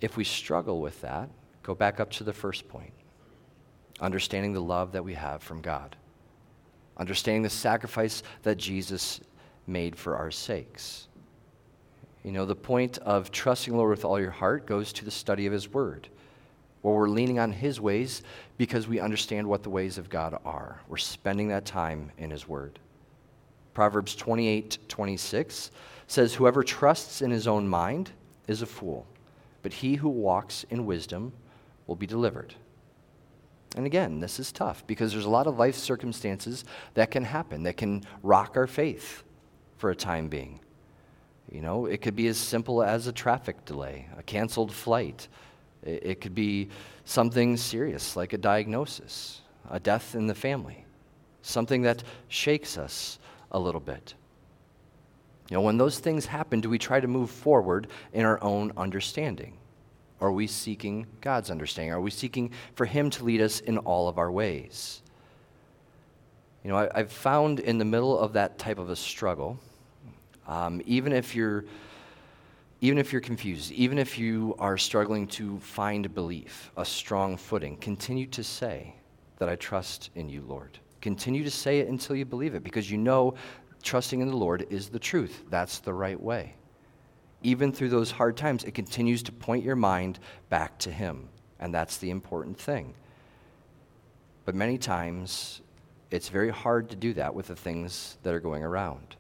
If 0.01 0.17
we 0.17 0.25
struggle 0.25 0.81
with 0.81 1.01
that, 1.03 1.29
go 1.63 1.75
back 1.75 2.01
up 2.01 2.11
to 2.13 2.25
the 2.25 2.33
first 2.33 2.69
point 2.69 2.93
understanding 3.99 4.53
the 4.53 4.61
love 4.61 4.93
that 4.93 5.03
we 5.03 5.15
have 5.15 5.43
from 5.43 5.63
God, 5.63 5.97
understanding 6.99 7.43
the 7.43 7.49
sacrifice 7.49 8.23
that 8.43 8.57
Jesus 8.57 9.21
made 9.67 9.97
for 9.97 10.17
our 10.17 10.31
sakes. 10.31 11.09
You 12.23 12.33
know, 12.33 12.45
the 12.45 12.55
point 12.55 12.99
of 12.99 13.31
trusting 13.31 13.73
the 13.73 13.79
Lord 13.79 13.91
with 13.91 14.05
all 14.05 14.21
your 14.21 14.31
heart 14.31 14.67
goes 14.67 14.93
to 14.93 15.05
the 15.07 15.11
study 15.11 15.47
of 15.47 15.53
His 15.55 15.73
Word, 15.73 16.09
where 16.83 16.95
we're 16.95 17.09
leaning 17.09 17.39
on 17.39 17.53
His 17.53 17.81
ways 17.81 18.23
because 18.59 18.87
we 18.87 19.01
understand 19.01 19.47
what 19.47 19.63
the 19.63 19.71
ways 19.71 19.97
of 19.97 20.11
God 20.11 20.39
are. 20.45 20.83
We're 20.89 20.99
spending 20.99 21.49
that 21.49 21.65
time 21.65 22.13
in 22.19 22.31
His 22.31 22.47
Word. 22.47 22.79
Proverbs 23.77 24.15
28 24.15 24.79
26 24.89 25.71
says, 26.07 26.35
Whoever 26.35 26.63
trusts 26.63 27.21
in 27.21 27.31
his 27.31 27.47
own 27.47 27.69
mind 27.69 28.11
is 28.49 28.63
a 28.63 28.67
fool, 28.67 29.07
but 29.67 29.73
he 29.73 29.97
who 29.97 30.09
walks 30.09 30.65
in 30.71 30.87
wisdom 30.87 31.33
will 31.89 31.97
be 31.97 32.07
delivered. 32.07 32.55
And 33.75 33.85
again, 33.85 34.21
this 34.21 34.39
is 34.39 34.53
tough 34.53 34.87
because 34.87 35.11
there's 35.11 35.25
a 35.25 35.29
lot 35.29 35.49
of 35.49 35.59
life 35.59 35.75
circumstances 35.75 36.65
that 36.95 37.11
can 37.11 37.25
happen, 37.25 37.65
that 37.65 37.77
can 37.77 38.05
rock 38.23 38.57
our 38.57 38.69
faith 38.69 39.25
for 39.77 39.91
a 39.91 39.97
time 39.97 40.29
being. 40.29 40.61
You 41.51 41.63
know, 41.63 41.87
it 41.87 42.01
could 42.01 42.15
be 42.15 42.29
as 42.29 42.37
simple 42.37 42.81
as 42.81 43.09
a 43.09 43.13
traffic 43.13 43.65
delay, 43.65 44.07
a 44.17 44.23
canceled 44.23 44.71
flight. 44.71 45.27
It 45.83 46.21
could 46.21 46.37
be 46.37 46.69
something 47.05 47.57
serious 47.57 48.15
like 48.15 48.35
a 48.35 48.39
diagnosis, 48.39 49.41
a 49.69 49.81
death 49.81 50.15
in 50.15 50.29
the 50.29 50.35
family, 50.37 50.85
something 51.43 51.83
that 51.83 52.05
shakes 52.29 52.79
us 52.79 53.19
a 53.51 53.59
little 53.59 53.81
bit. 53.81 54.15
You 55.51 55.57
know, 55.57 55.61
when 55.61 55.79
those 55.79 55.99
things 55.99 56.27
happen, 56.27 56.61
do 56.61 56.69
we 56.69 56.79
try 56.79 57.01
to 57.01 57.07
move 57.07 57.31
forward 57.31 57.89
in 58.13 58.25
our 58.25 58.43
own 58.43 58.73
understanding? 58.77 59.57
Are 60.21 60.33
we 60.33 60.47
seeking 60.47 61.07
God's 61.21 61.51
understanding? 61.51 61.93
Are 61.93 62.01
we 62.01 62.11
seeking 62.11 62.51
for 62.75 62.87
Him 62.87 63.11
to 63.11 63.25
lead 63.25 63.41
us 63.41 63.61
in 63.61 63.79
all 63.79 64.09
of 64.09 64.19
our 64.19 64.31
ways? 64.31 65.03
You 66.65 66.71
know, 66.71 66.89
I, 66.93 66.99
have 66.99 67.13
found 67.13 67.61
in 67.61 67.79
the 67.79 67.85
middle 67.85 68.19
of 68.19 68.33
that 68.33 68.59
type 68.59 68.79
of 68.79 68.91
a 68.91 68.97
struggle, 68.97 69.59
um, 70.49 70.83
even 70.85 71.13
if 71.13 71.35
you're 71.35 71.65
even 72.83 72.99
if 72.99 73.11
you're 73.11 73.23
confused, 73.23 73.73
even 73.73 73.99
if 73.99 74.19
you 74.19 74.55
are 74.59 74.77
struggling 74.77 75.27
to 75.27 75.59
find 75.61 76.15
belief, 76.15 76.71
a 76.77 76.85
strong 76.85 77.37
footing, 77.37 77.77
continue 77.79 78.27
to 78.27 78.45
say 78.45 78.95
that 79.39 79.49
I 79.49 79.57
trust 79.57 80.11
in 80.15 80.29
you, 80.29 80.43
Lord. 80.43 80.79
Continue 81.01 81.43
to 81.43 81.51
say 81.51 81.79
it 81.79 81.89
until 81.89 82.17
you 82.17 82.27
believe 82.27 82.55
it 82.55 82.63
because 82.63 82.91
you 82.91 82.99
know 82.99 83.35
trusting 83.87 84.21
in 84.21 84.29
the 84.29 84.37
Lord 84.37 84.67
is 84.69 84.89
the 84.89 84.99
truth. 84.99 85.45
That's 85.49 85.79
the 85.79 85.95
right 85.95 86.21
way. 86.21 86.55
Even 87.43 87.73
through 87.73 87.91
those 87.91 88.11
hard 88.11 88.37
times, 88.37 88.65
it 88.65 88.75
continues 88.75 89.23
to 89.23 89.33
point 89.33 89.65
your 89.65 89.77
mind 89.77 90.19
back 90.51 90.77
to 90.81 90.91
Him. 90.91 91.29
And 91.61 91.73
that's 91.73 91.97
the 91.99 92.11
important 92.11 92.59
thing. 92.59 92.95
But 94.45 94.55
many 94.55 94.77
times, 94.77 95.63
it's 96.11 96.29
very 96.29 96.51
hard 96.51 96.91
to 96.91 96.97
do 96.97 97.15
that 97.15 97.35
with 97.35 97.47
the 97.47 97.57
things 97.57 98.19
that 98.23 98.35
are 98.35 98.41
going 98.41 98.63
around. 98.63 99.17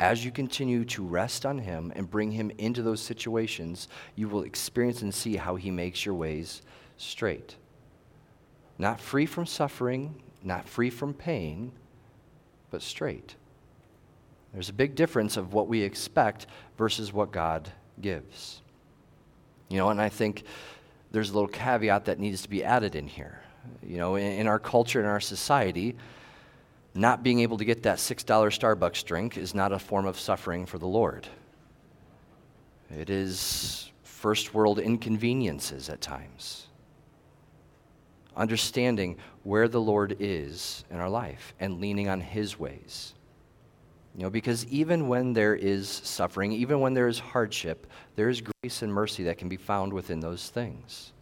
As 0.00 0.24
you 0.24 0.30
continue 0.30 0.84
to 0.86 1.04
rest 1.04 1.44
on 1.44 1.58
Him 1.58 1.92
and 1.94 2.10
bring 2.10 2.30
Him 2.32 2.50
into 2.58 2.82
those 2.82 3.02
situations, 3.02 3.88
you 4.16 4.28
will 4.28 4.42
experience 4.42 5.02
and 5.02 5.12
see 5.12 5.36
how 5.36 5.56
He 5.56 5.70
makes 5.70 6.06
your 6.06 6.14
ways 6.14 6.62
straight. 6.96 7.56
Not 8.78 9.00
free 9.00 9.26
from 9.26 9.44
suffering, 9.44 10.22
not 10.42 10.68
free 10.68 10.90
from 10.90 11.12
pain, 11.12 11.72
but 12.70 12.80
straight. 12.80 13.34
There's 14.52 14.68
a 14.68 14.74
big 14.74 14.94
difference 14.94 15.36
of 15.36 15.52
what 15.52 15.68
we 15.68 15.82
expect 15.82 16.46
versus 16.76 17.12
what 17.12 17.30
God 17.30 17.70
gives. 18.00 18.62
You 19.68 19.76
know, 19.78 19.90
and 19.90 20.00
I 20.00 20.08
think 20.08 20.44
there's 21.10 21.30
a 21.30 21.34
little 21.34 21.48
caveat 21.48 22.06
that 22.06 22.18
needs 22.18 22.42
to 22.42 22.48
be 22.48 22.64
added 22.64 22.94
in 22.94 23.06
here. 23.06 23.40
You 23.82 23.98
know, 23.98 24.16
in, 24.16 24.32
in 24.32 24.46
our 24.46 24.58
culture, 24.58 25.00
in 25.00 25.06
our 25.06 25.20
society, 25.20 25.96
not 26.94 27.22
being 27.22 27.40
able 27.40 27.58
to 27.58 27.64
get 27.64 27.82
that 27.82 27.98
$6 27.98 28.24
Starbucks 28.24 29.04
drink 29.04 29.36
is 29.36 29.54
not 29.54 29.72
a 29.72 29.78
form 29.78 30.06
of 30.06 30.18
suffering 30.18 30.66
for 30.66 30.78
the 30.78 30.86
Lord. 30.86 31.26
It 32.96 33.10
is 33.10 33.90
first 34.02 34.54
world 34.54 34.78
inconveniences 34.78 35.88
at 35.90 36.00
times. 36.00 36.66
Understanding 38.36 39.16
where 39.42 39.68
the 39.68 39.80
Lord 39.80 40.16
is 40.18 40.84
in 40.90 40.96
our 40.96 41.10
life 41.10 41.54
and 41.60 41.80
leaning 41.80 42.08
on 42.08 42.20
His 42.20 42.58
ways. 42.58 43.14
You 44.18 44.24
know, 44.24 44.30
because 44.30 44.66
even 44.66 45.06
when 45.06 45.32
there 45.32 45.54
is 45.54 45.88
suffering, 45.88 46.50
even 46.50 46.80
when 46.80 46.92
there 46.92 47.06
is 47.06 47.20
hardship, 47.20 47.86
there 48.16 48.28
is 48.28 48.40
grace 48.40 48.82
and 48.82 48.92
mercy 48.92 49.22
that 49.22 49.38
can 49.38 49.48
be 49.48 49.56
found 49.56 49.92
within 49.92 50.18
those 50.18 50.48
things. 50.48 51.12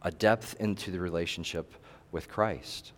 A 0.00 0.10
depth 0.10 0.56
into 0.58 0.90
the 0.90 0.98
relationship 0.98 1.74
with 2.12 2.26
Christ. 2.26 2.92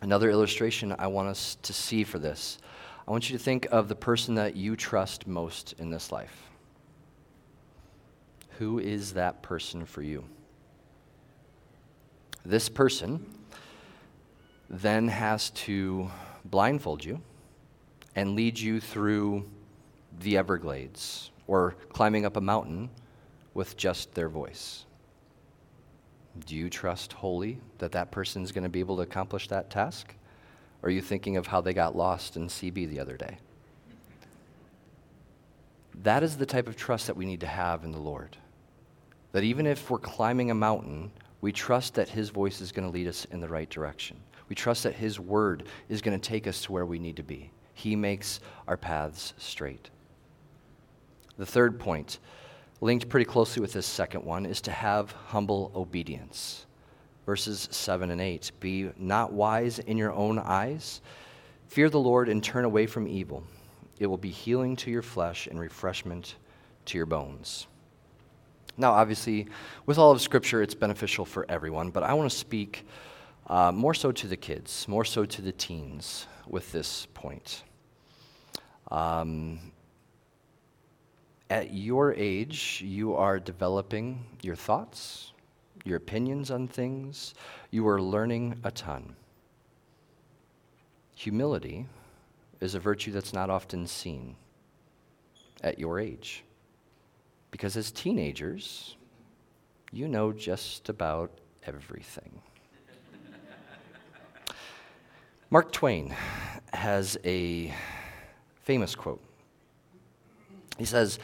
Another 0.00 0.28
illustration 0.28 0.92
I 0.98 1.06
want 1.06 1.28
us 1.28 1.56
to 1.62 1.72
see 1.72 2.02
for 2.02 2.18
this 2.18 2.58
I 3.06 3.12
want 3.12 3.30
you 3.30 3.38
to 3.38 3.44
think 3.44 3.68
of 3.70 3.86
the 3.86 3.94
person 3.94 4.34
that 4.34 4.56
you 4.56 4.74
trust 4.74 5.28
most 5.28 5.76
in 5.78 5.88
this 5.88 6.10
life. 6.10 6.50
Who 8.58 8.80
is 8.80 9.12
that 9.12 9.40
person 9.40 9.84
for 9.84 10.02
you? 10.02 10.24
This 12.44 12.68
person 12.68 13.24
then 14.68 15.06
has 15.06 15.50
to 15.50 16.10
blindfold 16.44 17.04
you 17.04 17.20
and 18.14 18.34
lead 18.34 18.58
you 18.58 18.80
through 18.80 19.48
the 20.20 20.36
Everglades 20.36 21.30
or 21.46 21.76
climbing 21.90 22.24
up 22.24 22.36
a 22.36 22.40
mountain 22.40 22.90
with 23.54 23.76
just 23.76 24.14
their 24.14 24.28
voice. 24.28 24.84
Do 26.46 26.56
you 26.56 26.70
trust 26.70 27.12
wholly 27.12 27.58
that 27.78 27.92
that 27.92 28.10
person 28.10 28.42
is 28.42 28.52
going 28.52 28.64
to 28.64 28.70
be 28.70 28.80
able 28.80 28.96
to 28.96 29.02
accomplish 29.02 29.48
that 29.48 29.70
task? 29.70 30.14
Or 30.82 30.88
are 30.88 30.92
you 30.92 31.02
thinking 31.02 31.36
of 31.36 31.46
how 31.46 31.60
they 31.60 31.74
got 31.74 31.96
lost 31.96 32.36
in 32.36 32.48
CB 32.48 32.88
the 32.88 33.00
other 33.00 33.16
day? 33.16 33.38
That 36.02 36.22
is 36.22 36.36
the 36.36 36.46
type 36.46 36.68
of 36.68 36.76
trust 36.76 37.06
that 37.06 37.16
we 37.16 37.26
need 37.26 37.40
to 37.40 37.46
have 37.46 37.84
in 37.84 37.92
the 37.92 37.98
Lord. 37.98 38.36
That 39.32 39.44
even 39.44 39.66
if 39.66 39.90
we're 39.90 39.98
climbing 39.98 40.50
a 40.50 40.54
mountain, 40.54 41.12
we 41.42 41.52
trust 41.52 41.94
that 41.94 42.08
His 42.08 42.30
voice 42.30 42.62
is 42.62 42.72
going 42.72 42.88
to 42.88 42.94
lead 42.94 43.08
us 43.08 43.26
in 43.26 43.40
the 43.40 43.48
right 43.48 43.68
direction. 43.68 44.16
We 44.48 44.54
trust 44.54 44.84
that 44.84 44.94
His 44.94 45.20
word 45.20 45.64
is 45.90 46.00
going 46.00 46.18
to 46.18 46.28
take 46.28 46.46
us 46.46 46.62
to 46.62 46.72
where 46.72 46.86
we 46.86 46.98
need 46.98 47.16
to 47.16 47.22
be. 47.22 47.50
He 47.74 47.96
makes 47.96 48.40
our 48.66 48.76
paths 48.78 49.34
straight. 49.36 49.90
The 51.36 51.46
third 51.46 51.78
point, 51.78 52.18
linked 52.80 53.08
pretty 53.08 53.24
closely 53.24 53.60
with 53.60 53.72
this 53.72 53.86
second 53.86 54.24
one, 54.24 54.46
is 54.46 54.60
to 54.62 54.70
have 54.70 55.12
humble 55.12 55.72
obedience. 55.74 56.66
Verses 57.26 57.68
7 57.70 58.10
and 58.10 58.20
8 58.20 58.52
Be 58.60 58.90
not 58.96 59.32
wise 59.32 59.78
in 59.80 59.96
your 59.96 60.12
own 60.12 60.38
eyes. 60.38 61.00
Fear 61.66 61.90
the 61.90 62.00
Lord 62.00 62.28
and 62.28 62.42
turn 62.42 62.64
away 62.64 62.86
from 62.86 63.08
evil. 63.08 63.42
It 63.98 64.06
will 64.06 64.18
be 64.18 64.30
healing 64.30 64.76
to 64.76 64.90
your 64.90 65.02
flesh 65.02 65.46
and 65.46 65.58
refreshment 65.58 66.36
to 66.86 66.98
your 66.98 67.06
bones. 67.06 67.66
Now, 68.76 68.92
obviously, 68.92 69.48
with 69.86 69.98
all 69.98 70.10
of 70.10 70.20
Scripture, 70.20 70.62
it's 70.62 70.74
beneficial 70.74 71.24
for 71.24 71.44
everyone, 71.48 71.90
but 71.90 72.02
I 72.02 72.14
want 72.14 72.30
to 72.30 72.36
speak 72.36 72.86
uh, 73.48 73.70
more 73.70 73.94
so 73.94 74.12
to 74.12 74.26
the 74.26 74.36
kids, 74.36 74.88
more 74.88 75.04
so 75.04 75.24
to 75.24 75.42
the 75.42 75.52
teens 75.52 76.26
with 76.46 76.72
this 76.72 77.06
point. 77.12 77.64
Um, 78.90 79.58
at 81.50 81.74
your 81.74 82.14
age, 82.14 82.82
you 82.84 83.14
are 83.14 83.38
developing 83.38 84.24
your 84.42 84.56
thoughts, 84.56 85.32
your 85.84 85.98
opinions 85.98 86.50
on 86.50 86.66
things, 86.66 87.34
you 87.70 87.86
are 87.86 88.00
learning 88.00 88.58
a 88.64 88.70
ton. 88.70 89.14
Humility 91.14 91.86
is 92.60 92.74
a 92.74 92.80
virtue 92.80 93.10
that's 93.12 93.34
not 93.34 93.50
often 93.50 93.86
seen 93.86 94.34
at 95.62 95.78
your 95.78 96.00
age. 96.00 96.42
Because 97.52 97.76
as 97.76 97.92
teenagers, 97.92 98.96
you 99.92 100.08
know 100.08 100.32
just 100.32 100.88
about 100.88 101.30
everything. 101.64 102.40
Mark 105.50 105.70
Twain 105.70 106.16
has 106.72 107.18
a 107.24 107.72
famous 108.62 108.94
quote. 108.94 109.22
He 110.78 110.86
says, 110.86 111.18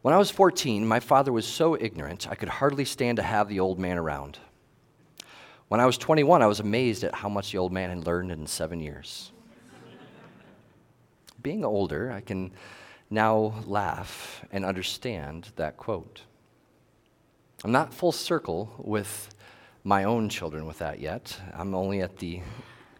When 0.00 0.14
I 0.14 0.16
was 0.16 0.30
14, 0.30 0.86
my 0.86 0.98
father 0.98 1.30
was 1.30 1.46
so 1.46 1.76
ignorant 1.76 2.26
I 2.28 2.34
could 2.36 2.48
hardly 2.48 2.86
stand 2.86 3.16
to 3.16 3.22
have 3.22 3.48
the 3.48 3.60
old 3.60 3.78
man 3.78 3.98
around. 3.98 4.38
When 5.68 5.80
I 5.80 5.84
was 5.84 5.98
21, 5.98 6.42
I 6.42 6.46
was 6.46 6.60
amazed 6.60 7.04
at 7.04 7.14
how 7.14 7.28
much 7.28 7.52
the 7.52 7.58
old 7.58 7.72
man 7.72 7.90
had 7.90 8.06
learned 8.06 8.32
in 8.32 8.46
seven 8.46 8.80
years. 8.80 9.30
Being 11.42 11.64
older, 11.64 12.10
I 12.10 12.22
can 12.22 12.52
now 13.10 13.54
laugh 13.66 14.44
and 14.52 14.64
understand 14.64 15.50
that 15.56 15.76
quote. 15.76 16.22
I'm 17.64 17.72
not 17.72 17.94
full 17.94 18.12
circle 18.12 18.74
with 18.78 19.34
my 19.84 20.04
own 20.04 20.28
children 20.28 20.66
with 20.66 20.78
that 20.78 21.00
yet. 21.00 21.38
I'm 21.54 21.74
only 21.74 22.00
at 22.02 22.16
the 22.18 22.40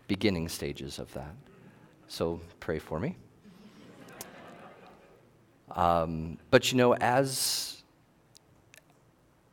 beginning 0.08 0.48
stages 0.48 0.98
of 0.98 1.12
that. 1.14 1.34
So 2.08 2.40
pray 2.60 2.78
for 2.78 3.00
me. 3.00 3.16
Um, 5.72 6.38
but 6.50 6.70
you 6.70 6.78
know, 6.78 6.94
as 6.94 7.82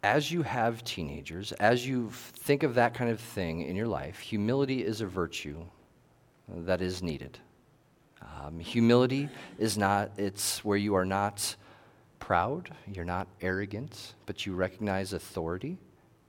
as 0.03 0.31
you 0.31 0.43
have 0.43 0.83
teenagers, 0.83 1.53
as 1.53 1.87
you 1.87 2.09
think 2.11 2.63
of 2.63 2.75
that 2.75 2.93
kind 2.93 3.09
of 3.09 3.19
thing 3.19 3.61
in 3.61 3.75
your 3.75 3.87
life, 3.87 4.19
humility 4.19 4.83
is 4.83 4.99
a 4.99 5.05
virtue 5.07 5.63
that 6.49 6.81
is 6.81 7.01
needed. 7.01 7.39
Um, 8.23 8.59
humility 8.59 9.29
is 9.57 9.77
not, 9.77 10.11
it's 10.17 10.63
where 10.63 10.77
you 10.77 10.95
are 10.95 11.05
not 11.05 11.55
proud, 12.19 12.69
you're 12.91 13.05
not 13.05 13.27
arrogant, 13.41 14.15
but 14.25 14.45
you 14.45 14.53
recognize 14.53 15.13
authority. 15.13 15.77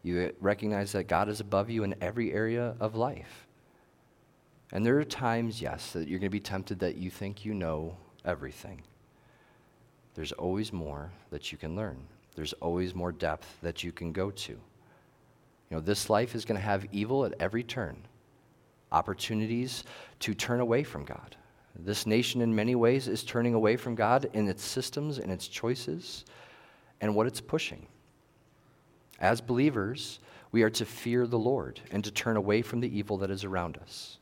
You 0.02 0.32
recognize 0.40 0.92
that 0.92 1.04
God 1.04 1.28
is 1.28 1.40
above 1.40 1.70
you 1.70 1.82
in 1.82 1.94
every 2.00 2.32
area 2.32 2.74
of 2.78 2.94
life. 2.94 3.46
And 4.72 4.84
there 4.84 4.98
are 4.98 5.04
times, 5.04 5.62
yes, 5.62 5.92
that 5.92 6.08
you're 6.08 6.18
going 6.18 6.30
to 6.30 6.30
be 6.30 6.40
tempted 6.40 6.80
that 6.80 6.96
you 6.96 7.10
think 7.10 7.44
you 7.44 7.54
know 7.54 7.96
everything. 8.24 8.82
There's 10.14 10.32
always 10.32 10.72
more 10.72 11.10
that 11.30 11.52
you 11.52 11.58
can 11.58 11.74
learn. 11.74 11.96
There's 12.34 12.52
always 12.54 12.94
more 12.94 13.12
depth 13.12 13.46
that 13.62 13.82
you 13.82 13.92
can 13.92 14.12
go 14.12 14.30
to. 14.30 14.52
You 14.52 14.60
know, 15.70 15.80
this 15.80 16.10
life 16.10 16.34
is 16.34 16.44
going 16.44 16.60
to 16.60 16.66
have 16.66 16.86
evil 16.92 17.24
at 17.24 17.34
every 17.40 17.62
turn, 17.62 17.96
opportunities 18.92 19.84
to 20.20 20.34
turn 20.34 20.60
away 20.60 20.82
from 20.82 21.04
God. 21.04 21.36
This 21.76 22.06
nation, 22.06 22.40
in 22.40 22.54
many 22.54 22.74
ways, 22.74 23.08
is 23.08 23.24
turning 23.24 23.54
away 23.54 23.76
from 23.76 23.94
God 23.94 24.30
in 24.32 24.48
its 24.48 24.64
systems, 24.64 25.18
in 25.18 25.30
its 25.30 25.48
choices, 25.48 26.24
and 27.00 27.14
what 27.14 27.26
it's 27.26 27.40
pushing. 27.40 27.86
As 29.18 29.40
believers, 29.40 30.20
we 30.52 30.62
are 30.62 30.70
to 30.70 30.84
fear 30.84 31.26
the 31.26 31.38
Lord 31.38 31.80
and 31.90 32.04
to 32.04 32.10
turn 32.10 32.36
away 32.36 32.62
from 32.62 32.80
the 32.80 32.96
evil 32.96 33.18
that 33.18 33.30
is 33.30 33.44
around 33.44 33.76
us. 33.78 34.18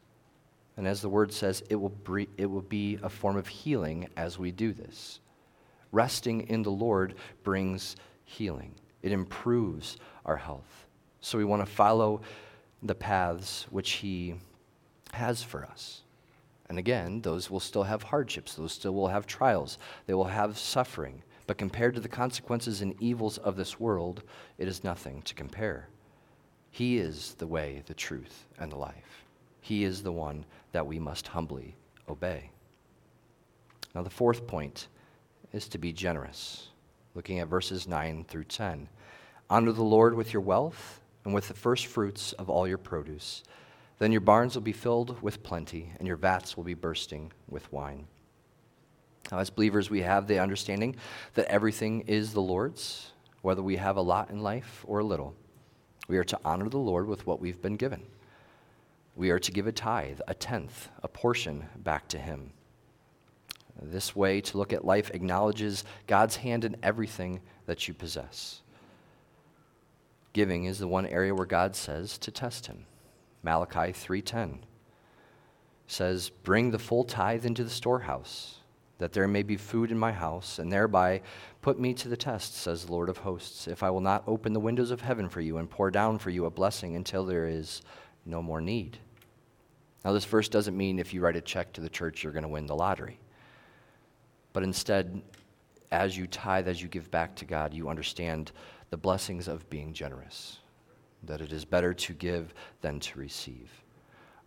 And 0.77 0.89
as 0.89 1.03
the 1.03 1.09
word 1.09 1.33
says, 1.33 1.63
it 1.69 1.77
will, 1.77 1.91
bre- 1.91 2.23
it 2.39 2.47
will 2.47 2.63
be 2.63 2.99
a 3.03 3.09
form 3.09 3.37
of 3.37 3.47
healing 3.47 4.09
as 4.17 4.39
we 4.39 4.51
do 4.51 4.73
this. 4.73 5.21
Resting 5.91 6.49
in 6.49 6.63
the 6.63 6.71
Lord 6.71 7.15
brings 7.43 7.97
healing, 8.25 8.75
it 9.03 9.13
improves 9.13 9.99
our 10.25 10.37
health. 10.37 10.87
So 11.21 11.37
we 11.37 11.45
want 11.45 11.65
to 11.65 11.71
follow 11.71 12.23
the 12.83 12.95
paths 12.95 13.67
which 13.71 13.93
He 13.93 14.35
has 15.13 15.43
for 15.43 15.65
us. 15.65 16.02
And 16.69 16.79
again, 16.79 17.21
those 17.21 17.51
will 17.51 17.61
still 17.61 17.83
have 17.83 18.05
hardships, 18.05 18.55
those 18.55 18.73
still 18.73 18.95
will 18.95 19.09
have 19.09 19.27
trials, 19.27 19.79
they 20.07 20.15
will 20.15 20.25
have 20.25 20.57
suffering. 20.57 21.23
But 21.47 21.59
compared 21.59 21.95
to 21.95 22.01
the 22.01 22.09
consequences 22.09 22.81
and 22.81 22.95
evils 23.01 23.39
of 23.39 23.57
this 23.57 23.81
world, 23.81 24.23
it 24.59 24.69
is 24.69 24.85
nothing 24.85 25.23
to 25.23 25.35
compare. 25.35 25.89
He 26.71 26.99
is 26.99 27.35
the 27.35 27.47
way, 27.47 27.83
the 27.87 27.95
truth, 27.95 28.47
and 28.59 28.73
the 28.73 28.77
life. 28.77 29.25
He 29.61 29.85
is 29.85 30.03
the 30.03 30.13
one 30.13 30.45
that 30.73 30.87
we 30.87 30.99
must 30.99 31.29
humbly 31.29 31.77
obey. 32.09 32.51
Now, 33.95 34.03
the 34.03 34.11
fourth 34.11 34.47
point 34.47 34.89
is 35.53 35.69
to 35.69 35.79
be 35.79 35.93
generous. 35.93 36.69
Looking 37.15 37.41
at 37.41 37.49
verses 37.49 37.87
9 37.87 38.25
through 38.25 38.45
10. 38.45 38.89
Honor 39.51 39.73
the 39.73 39.83
Lord 39.83 40.15
with 40.15 40.33
your 40.33 40.41
wealth 40.41 41.01
and 41.25 41.35
with 41.35 41.49
the 41.49 41.55
first 41.55 41.87
fruits 41.87 42.33
of 42.33 42.49
all 42.49 42.67
your 42.67 42.79
produce. 42.79 43.45
Then 44.03 44.11
your 44.11 44.21
barns 44.21 44.57
will 44.57 44.63
be 44.63 44.73
filled 44.73 45.23
with 45.23 45.45
plenty, 45.45 45.93
and 45.97 46.09
your 46.09 46.17
vats 46.17 46.57
will 46.57 46.65
be 46.65 46.75
bursting 46.75 47.31
with 47.49 47.73
wine. 47.73 48.09
Now, 49.31 49.39
as 49.39 49.49
believers, 49.49 49.91
we 49.91 50.01
have 50.01 50.27
the 50.27 50.41
understanding 50.41 50.97
that 51.35 51.47
everything 51.47 52.01
is 52.09 52.33
the 52.33 52.43
Lord's, 52.43 53.13
whether 53.43 53.63
we 53.63 53.77
have 53.77 53.97
a 53.97 54.03
lot 54.03 54.31
in 54.31 54.43
life 54.43 54.85
or 54.89 54.99
a 54.99 55.05
little. 55.05 55.37
We 56.09 56.19
are 56.19 56.25
to 56.25 56.41
honor 56.45 56.69
the 56.69 56.79
Lord 56.79 57.07
with 57.07 57.29
what 57.29 57.41
we've 57.41 57.63
been 57.63 57.77
given. 57.77 58.03
We 59.15 59.31
are 59.31 59.39
to 59.39 59.53
give 59.53 59.69
a 59.69 59.73
tithe, 59.73 60.19
a 60.27 60.35
tenth, 60.35 60.89
a 61.05 61.07
portion 61.07 61.67
back 61.77 62.09
to 62.09 62.19
Him. 62.19 62.51
This 63.81 64.17
way 64.17 64.41
to 64.41 64.59
look 64.59 64.73
at 64.73 64.85
life 64.85 65.13
acknowledges 65.15 65.85
God's 66.09 66.35
hand 66.35 66.65
in 66.65 66.75
everything 66.83 67.41
that 67.67 67.87
you 67.87 67.95
possess. 67.95 68.63
Giving 70.33 70.65
is 70.65 70.81
the 70.81 70.89
one 70.89 71.07
area 71.07 71.33
where 71.33 71.47
God 71.47 71.77
says 71.77 72.19
to 72.19 72.33
test 72.33 72.67
him. 72.67 72.87
Malachi 73.43 73.93
3:10 73.93 74.65
says, 75.87 76.31
"Bring 76.31 76.71
the 76.71 76.79
full 76.79 77.05
tithe 77.05 77.45
into 77.45 77.65
the 77.65 77.71
storehouse, 77.71 78.61
that 78.99 79.13
there 79.13 79.27
may 79.27 79.43
be 79.43 79.57
food 79.57 79.91
in 79.91 79.99
my 79.99 80.13
house, 80.13 80.59
and 80.59 80.73
thereby 80.73 81.23
put 81.61 81.79
me 81.79 81.93
to 81.95 82.09
the 82.09 82.17
test," 82.17 82.55
says 82.55 82.87
the 82.87 82.93
Lord 82.93 83.09
of 83.09 83.19
hosts, 83.19 83.67
"if 83.67 83.83
I 83.83 83.91
will 83.91 84.01
not 84.01 84.23
open 84.27 84.53
the 84.53 84.61
windows 84.61 84.91
of 84.91 85.01
heaven 85.01 85.29
for 85.29 85.41
you 85.41 85.59
and 85.59 85.69
pour 85.69 85.91
down 85.91 86.19
for 86.19 86.31
you 86.31 86.45
a 86.45 86.51
blessing 86.51 86.95
until 86.95 87.25
there 87.25 87.47
is 87.47 87.83
no 88.25 88.41
more 88.41 88.61
need." 88.61 88.99
Now 90.05 90.13
this 90.13 90.25
verse 90.25 90.49
doesn't 90.49 90.77
mean 90.77 90.99
if 90.99 91.13
you 91.13 91.21
write 91.21 91.37
a 91.37 91.41
check 91.41 91.73
to 91.75 91.81
the 91.81 91.91
church 91.91 92.23
you're 92.23 92.33
going 92.33 92.43
to 92.45 92.49
win 92.49 92.67
the 92.67 92.77
lottery. 92.77 93.19
But 94.53 94.63
instead, 94.63 95.23
as 95.91 96.17
you 96.17 96.27
tithe, 96.27 96.69
as 96.69 96.81
you 96.81 96.89
give 96.89 97.11
back 97.11 97.37
to 97.37 97.45
God, 97.45 97.75
you 97.75 97.89
understand 97.89 98.53
the 98.91 98.97
blessings 98.97 99.49
of 99.49 99.69
being 99.69 99.93
generous, 99.93 100.59
that 101.25 101.41
it 101.41 101.53
is 101.53 101.65
better 101.65 101.95
to 101.95 102.13
give 102.13 102.53
than 102.81 103.01
to 103.01 103.19
receive. 103.19 103.71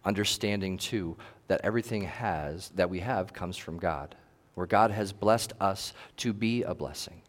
Understanding, 0.04 0.78
too, 0.78 1.18
that 1.48 1.62
everything 1.64 2.04
has, 2.04 2.70
that 2.76 2.90
we 2.90 3.00
have 3.00 3.34
comes 3.34 3.58
from 3.58 3.78
God, 3.78 4.16
where 4.54 4.68
God 4.68 4.92
has 4.92 5.12
blessed 5.12 5.54
us 5.60 5.94
to 6.18 6.34
be 6.34 6.64
a 6.64 6.76
blessing. 6.76 7.22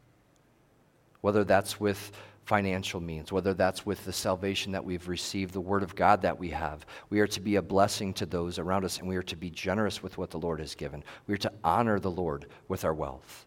Whether 1.20 1.44
that's 1.44 1.80
with 1.80 2.12
financial 2.46 3.00
means, 3.00 3.32
whether 3.32 3.54
that's 3.54 3.84
with 3.84 4.04
the 4.04 4.12
salvation 4.12 4.72
that 4.72 4.84
we've 4.84 5.08
received, 5.08 5.52
the 5.52 5.60
Word 5.60 5.82
of 5.82 5.96
God 5.96 6.22
that 6.22 6.38
we 6.38 6.50
have. 6.50 6.86
We 7.10 7.18
are 7.20 7.26
to 7.26 7.40
be 7.40 7.56
a 7.56 7.62
blessing 7.62 8.14
to 8.14 8.26
those 8.26 8.58
around 8.58 8.84
us, 8.84 8.98
and 8.98 9.08
we 9.08 9.16
are 9.16 9.22
to 9.24 9.36
be 9.36 9.50
generous 9.50 10.02
with 10.02 10.16
what 10.16 10.30
the 10.30 10.38
Lord 10.38 10.60
has 10.60 10.76
given. 10.76 11.02
We 11.26 11.34
are 11.34 11.38
to 11.38 11.52
honor 11.64 11.98
the 11.98 12.10
Lord 12.10 12.46
with 12.68 12.84
our 12.84 12.94
wealth. 12.94 13.46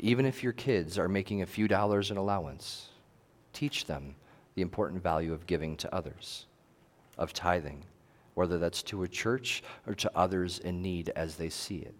Even 0.00 0.24
if 0.24 0.42
your 0.42 0.54
kids 0.54 0.98
are 0.98 1.08
making 1.08 1.42
a 1.42 1.46
few 1.46 1.68
dollars 1.68 2.10
in 2.10 2.16
allowance, 2.16 2.88
teach 3.52 3.84
them 3.84 4.14
the 4.58 4.62
important 4.62 5.00
value 5.00 5.32
of 5.32 5.46
giving 5.46 5.76
to 5.76 5.94
others, 5.94 6.46
of 7.16 7.32
tithing, 7.32 7.84
whether 8.34 8.58
that's 8.58 8.82
to 8.82 9.04
a 9.04 9.08
church 9.08 9.62
or 9.86 9.94
to 9.94 10.10
others 10.16 10.58
in 10.58 10.82
need 10.82 11.10
as 11.14 11.36
they 11.36 11.48
see 11.48 11.76
it. 11.76 11.94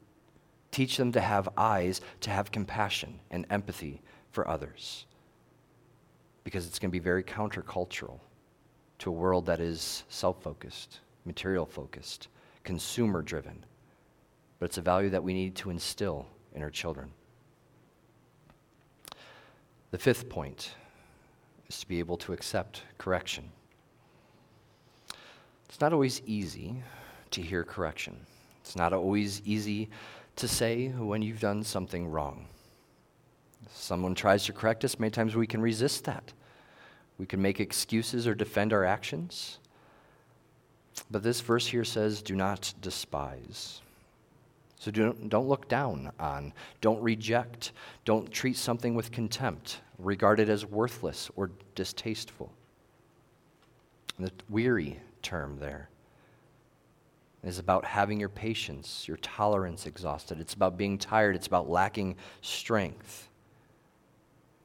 Teach 0.72 0.96
them 0.96 1.12
to 1.12 1.20
have 1.20 1.48
eyes, 1.56 2.00
to 2.18 2.30
have 2.30 2.50
compassion 2.50 3.20
and 3.30 3.46
empathy 3.48 4.02
for 4.32 4.48
others 4.48 5.06
because 6.42 6.66
it's 6.66 6.80
going 6.80 6.90
to 6.90 6.92
be 6.92 6.98
very 6.98 7.22
countercultural 7.22 8.18
to 8.98 9.10
a 9.10 9.12
world 9.12 9.46
that 9.46 9.60
is 9.60 10.02
self 10.08 10.42
focused, 10.42 10.98
material 11.26 11.64
focused, 11.64 12.26
consumer 12.64 13.22
driven. 13.22 13.64
But 14.58 14.66
it's 14.66 14.78
a 14.78 14.82
value 14.82 15.10
that 15.10 15.22
we 15.22 15.32
need 15.32 15.54
to 15.56 15.70
instill 15.70 16.26
in 16.56 16.62
our 16.62 16.70
children. 16.70 17.12
The 19.92 19.98
fifth 19.98 20.28
point 20.28 20.74
is 21.68 21.81
to 21.81 21.88
be 21.88 21.98
able 21.98 22.16
to 22.16 22.33
accept 22.33 22.83
correction. 22.96 23.50
It's 25.68 25.83
not 25.83 25.92
always 25.92 26.22
easy 26.24 26.83
to 27.31 27.42
hear 27.42 27.62
correction. 27.62 28.16
It's 28.62 28.74
not 28.74 28.94
always 28.94 29.42
easy 29.44 29.90
to 30.37 30.48
say 30.48 30.88
when 30.88 31.20
you've 31.20 31.40
done 31.40 31.62
something 31.62 32.09
wrong. 32.09 32.46
If 33.66 33.76
someone 33.76 34.14
tries 34.14 34.46
to 34.46 34.54
correct 34.54 34.83
us, 34.83 34.98
many 34.98 35.11
times 35.11 35.37
we 35.37 35.46
can 35.46 35.61
resist 35.61 36.04
that. 36.04 36.33
We 37.18 37.26
can 37.26 37.42
make 37.42 37.61
excuses 37.61 38.26
or 38.26 38.35
defend 38.35 38.72
our 38.72 38.85
actions. 38.87 39.59
But 41.11 41.22
this 41.22 41.42
verse 41.42 41.66
here 41.66 41.85
says, 41.85 42.22
do 42.22 42.35
not 42.35 42.72
despise. 42.81 43.83
So 44.78 44.90
don't, 44.90 45.28
don't 45.28 45.48
look 45.48 45.68
down 45.68 46.12
on, 46.20 46.52
don't 46.80 47.00
reject, 47.02 47.72
don't 48.04 48.30
treat 48.30 48.56
something 48.56 48.94
with 48.94 49.10
contempt, 49.10 49.80
regard 49.98 50.38
it 50.38 50.48
as 50.48 50.64
worthless 50.64 51.30
or 51.34 51.50
distasteful. 51.74 52.52
The 54.18 54.30
weary 54.48 55.00
term 55.22 55.58
there 55.58 55.88
is 57.42 57.58
about 57.58 57.84
having 57.84 58.20
your 58.20 58.28
patience, 58.28 59.06
your 59.08 59.16
tolerance 59.18 59.86
exhausted. 59.86 60.40
It's 60.40 60.54
about 60.54 60.76
being 60.76 60.98
tired, 60.98 61.34
it's 61.34 61.46
about 61.46 61.68
lacking 61.68 62.16
strength 62.42 63.28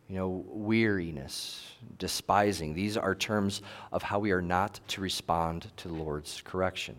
you 0.10 0.20
know, 0.20 0.46
weariness, 0.48 1.66
despising. 1.98 2.74
These 2.74 2.98
are 2.98 3.16
terms 3.16 3.62
of 3.92 4.04
how 4.04 4.20
we 4.20 4.32
are 4.32 4.42
not 4.42 4.80
to 4.90 5.02
respond 5.02 5.72
to 5.78 5.88
the 5.88 5.94
Lord's 5.96 6.42
correction. 6.44 6.96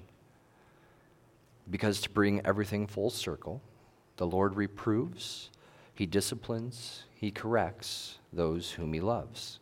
Because 1.70 2.00
to 2.02 2.10
bring 2.10 2.44
everything 2.44 2.86
full 2.86 3.10
circle, 3.10 3.62
the 4.16 4.26
Lord 4.26 4.56
reproves, 4.56 5.50
He 5.94 6.06
disciplines, 6.06 7.04
He 7.14 7.30
corrects 7.30 8.18
those 8.32 8.72
whom 8.72 8.92
He 8.92 9.00
loves. 9.00 9.60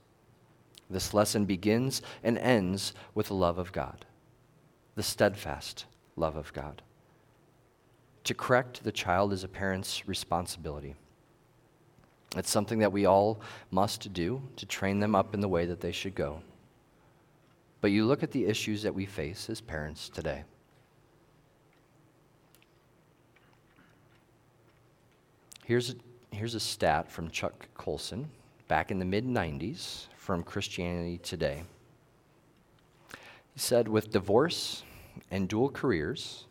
This 0.91 1.15
lesson 1.15 1.47
begins 1.47 2.03
and 2.23 2.37
ends 2.39 2.93
with 3.15 3.29
the 3.29 3.35
love 3.35 3.59
of 3.59 3.73
God, 3.73 4.05
the 4.95 5.03
steadfast 5.03 5.87
love 6.17 6.37
of 6.37 6.53
God. 6.53 6.83
To 8.25 8.35
correct 8.35 8.85
the 8.85 8.93
child 8.93 9.33
is 9.33 9.43
a 9.43 9.49
parent's 9.49 10.07
responsibility. 10.07 10.95
It's 12.37 12.51
something 12.51 12.79
that 12.79 12.93
we 12.93 13.07
all 13.07 13.41
must 13.71 14.13
do 14.13 14.43
to 14.57 14.67
train 14.67 15.01
them 15.01 15.15
up 15.15 15.35
in 15.35 15.41
the 15.41 15.49
way 15.49 15.67
that 15.67 15.81
they 15.81 15.93
should 15.93 16.15
go. 16.15 16.41
But 17.81 17.91
you 17.91 18.07
look 18.07 18.23
at 18.23 18.31
the 18.31 18.47
issues 18.47 18.83
that 18.83 18.95
we 18.95 19.07
face 19.07 19.51
as 19.51 19.61
parents 19.61 20.09
today. 20.09 20.45
Here's 25.65 25.91
a, 25.91 25.95
here's 26.33 26.57
a 26.57 26.61
stat 26.61 27.09
from 27.09 27.31
Chuck 27.31 27.69
Colson 27.75 28.29
back 28.67 28.91
in 28.91 28.99
the 28.99 29.05
mid 29.05 29.25
90s 29.25 30.07
from 30.17 30.43
Christianity 30.43 31.19
Today. 31.19 31.63
He 33.55 33.61
said, 33.61 33.87
with 33.87 34.11
divorce 34.11 34.83
and 35.31 35.49
dual 35.49 35.69
careers, 35.69 36.47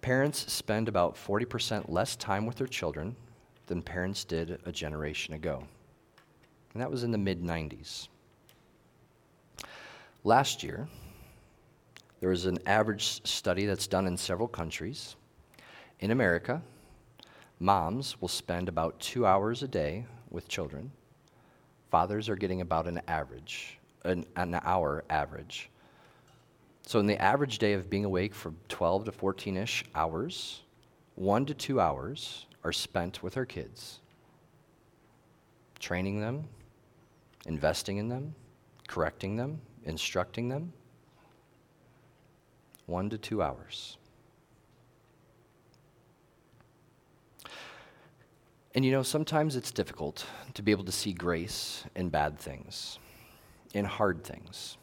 parents 0.00 0.50
spend 0.50 0.88
about 0.88 1.14
40% 1.14 1.90
less 1.90 2.16
time 2.16 2.46
with 2.46 2.56
their 2.56 2.66
children 2.66 3.16
than 3.66 3.82
parents 3.82 4.24
did 4.24 4.58
a 4.64 4.72
generation 4.72 5.34
ago. 5.34 5.62
And 6.72 6.80
that 6.80 6.90
was 6.90 7.04
in 7.04 7.10
the 7.10 7.18
mid 7.18 7.42
90s. 7.42 8.08
Last 10.24 10.62
year, 10.62 10.88
there 12.20 12.30
was 12.30 12.46
an 12.46 12.58
average 12.64 13.26
study 13.26 13.66
that's 13.66 13.86
done 13.86 14.06
in 14.06 14.16
several 14.16 14.48
countries. 14.48 15.16
In 16.00 16.12
America, 16.12 16.62
moms 17.62 18.20
will 18.20 18.28
spend 18.28 18.68
about 18.68 18.98
two 18.98 19.24
hours 19.24 19.62
a 19.62 19.68
day 19.68 20.04
with 20.30 20.48
children. 20.48 20.90
Fathers 21.90 22.28
are 22.28 22.36
getting 22.36 22.60
about 22.60 22.88
an 22.88 23.00
average, 23.06 23.78
an, 24.04 24.26
an 24.36 24.58
hour 24.64 25.04
average. 25.08 25.70
So, 26.84 26.98
in 26.98 27.06
the 27.06 27.20
average 27.22 27.58
day 27.58 27.74
of 27.74 27.88
being 27.88 28.04
awake 28.04 28.34
for 28.34 28.52
12 28.68 29.04
to 29.04 29.12
14 29.12 29.56
ish 29.56 29.84
hours, 29.94 30.62
one 31.14 31.46
to 31.46 31.54
two 31.54 31.80
hours 31.80 32.46
are 32.64 32.72
spent 32.72 33.22
with 33.22 33.36
our 33.36 33.46
kids, 33.46 34.00
training 35.78 36.20
them, 36.20 36.44
investing 37.46 37.98
in 37.98 38.08
them, 38.08 38.34
correcting 38.88 39.36
them, 39.36 39.60
instructing 39.84 40.48
them. 40.48 40.72
One 42.86 43.08
to 43.10 43.18
two 43.18 43.42
hours. 43.42 43.96
And 48.74 48.84
you 48.84 48.90
know, 48.90 49.02
sometimes 49.02 49.54
it's 49.54 49.70
difficult 49.70 50.24
to 50.54 50.62
be 50.62 50.70
able 50.70 50.84
to 50.84 50.92
see 50.92 51.12
grace 51.12 51.84
in 51.94 52.08
bad 52.08 52.38
things, 52.38 52.98
in 53.74 53.84
hard 53.84 54.24
things. 54.24 54.78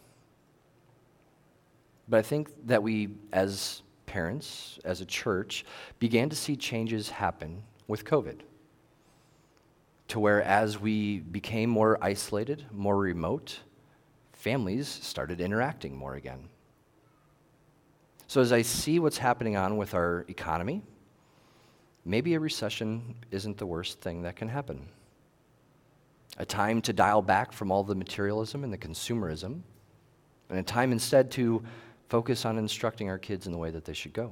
But 2.07 2.17
I 2.17 2.21
think 2.21 2.49
that 2.67 2.83
we, 2.83 3.09
as 3.33 3.81
parents, 4.05 4.79
as 4.83 5.01
a 5.01 5.05
church, 5.05 5.65
began 5.99 6.29
to 6.29 6.35
see 6.35 6.55
changes 6.55 7.09
happen 7.09 7.63
with 7.87 8.05
COVID. 8.05 8.39
To 10.09 10.19
where, 10.19 10.41
as 10.41 10.79
we 10.79 11.19
became 11.19 11.69
more 11.69 11.97
isolated, 12.01 12.65
more 12.71 12.97
remote, 12.97 13.59
families 14.33 14.87
started 14.87 15.39
interacting 15.39 15.95
more 15.95 16.15
again. 16.15 16.49
So, 18.27 18.41
as 18.41 18.51
I 18.51 18.63
see 18.63 18.99
what's 18.99 19.19
happening 19.19 19.55
on 19.55 19.77
with 19.77 19.93
our 19.93 20.25
economy, 20.27 20.81
maybe 22.09 22.33
a 22.33 22.39
recession 22.39 23.13
isn't 23.29 23.57
the 23.57 23.65
worst 23.65 24.01
thing 24.01 24.23
that 24.23 24.35
can 24.35 24.47
happen. 24.47 24.89
A 26.37 26.45
time 26.45 26.81
to 26.81 26.93
dial 26.93 27.21
back 27.21 27.53
from 27.53 27.71
all 27.71 27.83
the 27.83 27.93
materialism 27.93 28.63
and 28.63 28.73
the 28.73 28.77
consumerism, 28.77 29.61
and 30.49 30.57
a 30.57 30.63
time 30.63 30.91
instead 30.91 31.29
to 31.31 31.63
focus 32.07 32.45
on 32.45 32.57
instructing 32.57 33.09
our 33.09 33.19
kids 33.19 33.45
in 33.45 33.51
the 33.51 33.57
way 33.59 33.69
that 33.69 33.85
they 33.85 33.93
should 33.93 34.13
go. 34.13 34.31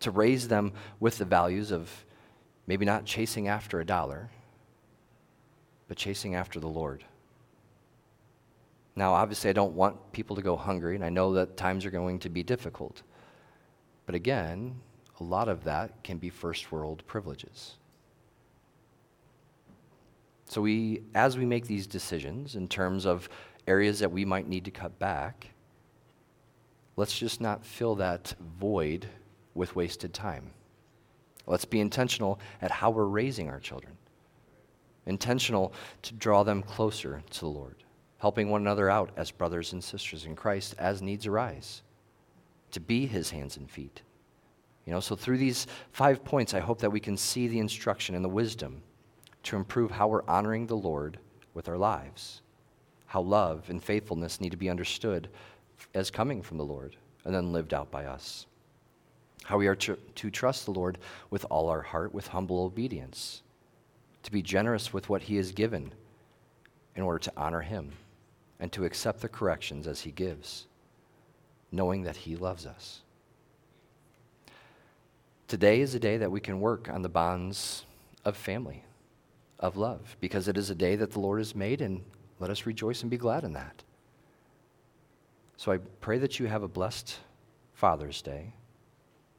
To 0.00 0.10
raise 0.10 0.46
them 0.46 0.72
with 1.00 1.16
the 1.16 1.24
values 1.24 1.70
of 1.70 1.90
maybe 2.66 2.84
not 2.84 3.06
chasing 3.06 3.48
after 3.48 3.80
a 3.80 3.86
dollar, 3.86 4.28
but 5.88 5.96
chasing 5.96 6.34
after 6.34 6.60
the 6.60 6.68
Lord. 6.68 7.02
Now, 8.94 9.14
obviously, 9.14 9.48
I 9.48 9.54
don't 9.54 9.72
want 9.72 10.12
people 10.12 10.36
to 10.36 10.42
go 10.42 10.56
hungry, 10.56 10.96
and 10.96 11.04
I 11.04 11.08
know 11.08 11.32
that 11.32 11.56
times 11.56 11.86
are 11.86 11.90
going 11.90 12.18
to 12.18 12.28
be 12.28 12.42
difficult. 12.42 13.00
But 14.04 14.14
again, 14.14 14.74
a 15.22 15.24
lot 15.24 15.48
of 15.48 15.62
that 15.62 16.02
can 16.02 16.18
be 16.18 16.28
first 16.28 16.72
world 16.72 17.04
privileges. 17.06 17.76
So 20.46 20.60
we 20.60 21.02
as 21.14 21.38
we 21.38 21.46
make 21.46 21.66
these 21.66 21.86
decisions 21.86 22.56
in 22.56 22.66
terms 22.66 23.06
of 23.06 23.28
areas 23.68 24.00
that 24.00 24.10
we 24.10 24.24
might 24.24 24.48
need 24.48 24.64
to 24.64 24.72
cut 24.72 24.98
back, 24.98 25.50
let's 26.96 27.16
just 27.16 27.40
not 27.40 27.64
fill 27.64 27.94
that 27.96 28.34
void 28.58 29.06
with 29.54 29.76
wasted 29.76 30.12
time. 30.12 30.50
Let's 31.46 31.64
be 31.64 31.80
intentional 31.80 32.40
at 32.60 32.72
how 32.72 32.90
we're 32.90 33.04
raising 33.04 33.48
our 33.48 33.60
children. 33.60 33.96
Intentional 35.06 35.72
to 36.02 36.14
draw 36.14 36.42
them 36.42 36.62
closer 36.62 37.22
to 37.30 37.40
the 37.40 37.46
Lord, 37.46 37.76
helping 38.18 38.50
one 38.50 38.62
another 38.62 38.90
out 38.90 39.10
as 39.16 39.30
brothers 39.30 39.72
and 39.72 39.82
sisters 39.82 40.26
in 40.26 40.34
Christ 40.34 40.74
as 40.78 41.00
needs 41.00 41.26
arise, 41.26 41.82
to 42.72 42.80
be 42.80 43.06
his 43.06 43.30
hands 43.30 43.56
and 43.56 43.70
feet 43.70 44.02
you 44.86 44.92
know, 44.92 45.00
so 45.00 45.14
through 45.14 45.38
these 45.38 45.66
five 45.92 46.24
points, 46.24 46.54
I 46.54 46.60
hope 46.60 46.80
that 46.80 46.90
we 46.90 47.00
can 47.00 47.16
see 47.16 47.46
the 47.46 47.60
instruction 47.60 48.14
and 48.14 48.24
the 48.24 48.28
wisdom 48.28 48.82
to 49.44 49.56
improve 49.56 49.90
how 49.90 50.08
we're 50.08 50.26
honoring 50.26 50.66
the 50.66 50.76
Lord 50.76 51.18
with 51.54 51.68
our 51.68 51.76
lives, 51.76 52.42
how 53.06 53.20
love 53.20 53.68
and 53.68 53.82
faithfulness 53.82 54.40
need 54.40 54.50
to 54.50 54.56
be 54.56 54.70
understood 54.70 55.28
as 55.94 56.10
coming 56.10 56.42
from 56.42 56.58
the 56.58 56.64
Lord 56.64 56.96
and 57.24 57.34
then 57.34 57.52
lived 57.52 57.74
out 57.74 57.90
by 57.90 58.06
us, 58.06 58.46
how 59.44 59.58
we 59.58 59.66
are 59.66 59.76
to, 59.76 59.96
to 60.16 60.30
trust 60.30 60.64
the 60.64 60.72
Lord 60.72 60.98
with 61.30 61.44
all 61.50 61.68
our 61.68 61.82
heart, 61.82 62.12
with 62.12 62.28
humble 62.28 62.64
obedience, 62.64 63.42
to 64.24 64.32
be 64.32 64.42
generous 64.42 64.92
with 64.92 65.08
what 65.08 65.22
He 65.22 65.36
has 65.36 65.52
given 65.52 65.92
in 66.96 67.02
order 67.02 67.18
to 67.20 67.32
honor 67.36 67.60
Him, 67.60 67.92
and 68.58 68.70
to 68.72 68.84
accept 68.84 69.20
the 69.20 69.28
corrections 69.28 69.86
as 69.86 70.00
He 70.00 70.10
gives, 70.10 70.66
knowing 71.70 72.02
that 72.02 72.16
He 72.16 72.36
loves 72.36 72.66
us. 72.66 73.01
Today 75.52 75.82
is 75.82 75.94
a 75.94 76.00
day 76.00 76.16
that 76.16 76.30
we 76.30 76.40
can 76.40 76.60
work 76.60 76.88
on 76.88 77.02
the 77.02 77.10
bonds 77.10 77.84
of 78.24 78.38
family, 78.38 78.82
of 79.58 79.76
love, 79.76 80.16
because 80.18 80.48
it 80.48 80.56
is 80.56 80.70
a 80.70 80.74
day 80.74 80.96
that 80.96 81.10
the 81.10 81.20
Lord 81.20 81.40
has 81.40 81.54
made, 81.54 81.82
and 81.82 82.02
let 82.40 82.48
us 82.48 82.64
rejoice 82.64 83.02
and 83.02 83.10
be 83.10 83.18
glad 83.18 83.44
in 83.44 83.52
that. 83.52 83.82
So 85.58 85.70
I 85.70 85.76
pray 86.00 86.16
that 86.16 86.40
you 86.40 86.46
have 86.46 86.62
a 86.62 86.68
blessed 86.68 87.18
Father's 87.74 88.22
Day 88.22 88.54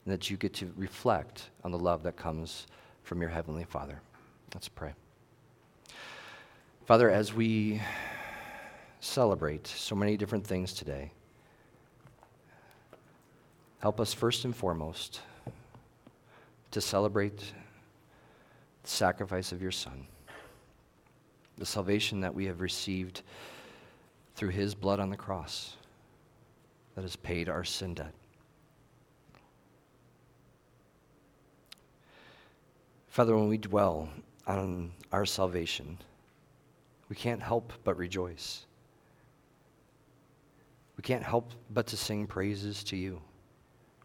and 0.06 0.14
that 0.14 0.30
you 0.30 0.38
get 0.38 0.54
to 0.54 0.72
reflect 0.78 1.50
on 1.64 1.72
the 1.72 1.80
love 1.80 2.04
that 2.04 2.16
comes 2.16 2.68
from 3.02 3.20
your 3.20 3.32
Heavenly 3.32 3.64
Father. 3.64 4.00
Let's 4.54 4.70
pray. 4.70 4.94
Father, 6.86 7.10
as 7.10 7.34
we 7.34 7.82
celebrate 9.00 9.66
so 9.66 9.96
many 9.96 10.16
different 10.16 10.46
things 10.46 10.74
today, 10.74 11.12
help 13.80 14.00
us 14.00 14.14
first 14.14 14.46
and 14.46 14.56
foremost 14.56 15.20
to 16.74 16.82
celebrate 16.82 17.38
the 17.38 18.90
sacrifice 18.90 19.52
of 19.52 19.62
your 19.62 19.72
Son, 19.72 20.08
the 21.60 21.66
salvation 21.66 22.20
that 22.22 22.34
we 22.34 22.48
have 22.48 22.62
received 22.62 23.22
through 24.36 24.50
his 24.50 24.74
blood 24.74 25.00
on 25.00 25.12
the 25.12 25.16
cross 25.16 25.78
that 26.96 27.04
has 27.04 27.16
paid 27.16 27.48
our 27.48 27.64
sin 27.64 27.94
debt. 27.94 28.14
Father, 33.08 33.36
when 33.36 33.50
we 33.50 33.60
dwell 33.60 34.10
on 34.48 34.92
our 35.12 35.28
salvation, 35.28 35.96
we 37.08 37.16
can't 37.16 37.42
help 37.42 37.72
but 37.84 37.96
rejoice. 37.98 38.66
We 40.98 41.04
can't 41.04 41.24
help 41.24 41.52
but 41.70 41.86
to 41.88 41.98
sing 41.98 42.26
praises 42.26 42.84
to 42.86 42.98
you 42.98 43.22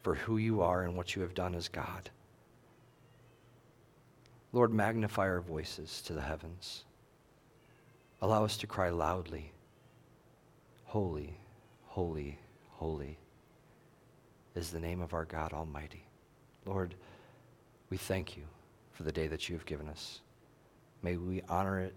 for 0.02 0.14
who 0.14 0.36
you 0.36 0.60
are 0.60 0.82
and 0.82 0.94
what 0.94 1.16
you 1.16 1.22
have 1.22 1.32
done 1.32 1.54
as 1.54 1.68
God. 1.68 2.10
Lord, 4.52 4.72
magnify 4.72 5.28
our 5.28 5.40
voices 5.40 6.02
to 6.02 6.12
the 6.14 6.22
heavens. 6.22 6.84
Allow 8.22 8.44
us 8.44 8.56
to 8.58 8.66
cry 8.66 8.88
loudly, 8.88 9.52
Holy, 10.88 11.36
holy, 11.84 12.38
holy 12.70 13.18
is 14.54 14.70
the 14.70 14.80
name 14.80 15.02
of 15.02 15.12
our 15.12 15.26
God 15.26 15.52
Almighty. 15.52 16.02
Lord, 16.64 16.94
we 17.90 17.98
thank 17.98 18.38
you 18.38 18.44
for 18.92 19.02
the 19.02 19.12
day 19.12 19.26
that 19.26 19.50
you 19.50 19.54
have 19.54 19.66
given 19.66 19.86
us. 19.86 20.20
May 21.02 21.18
we 21.18 21.42
honor 21.46 21.78
it 21.78 21.94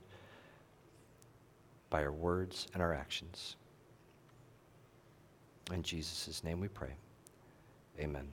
by 1.89 2.03
our 2.03 2.11
words 2.11 2.67
and 2.73 2.83
our 2.83 2.93
actions. 2.93 3.55
In 5.71 5.83
Jesus' 5.83 6.43
name 6.43 6.59
we 6.59 6.67
pray. 6.67 6.91
Amen. 7.97 8.27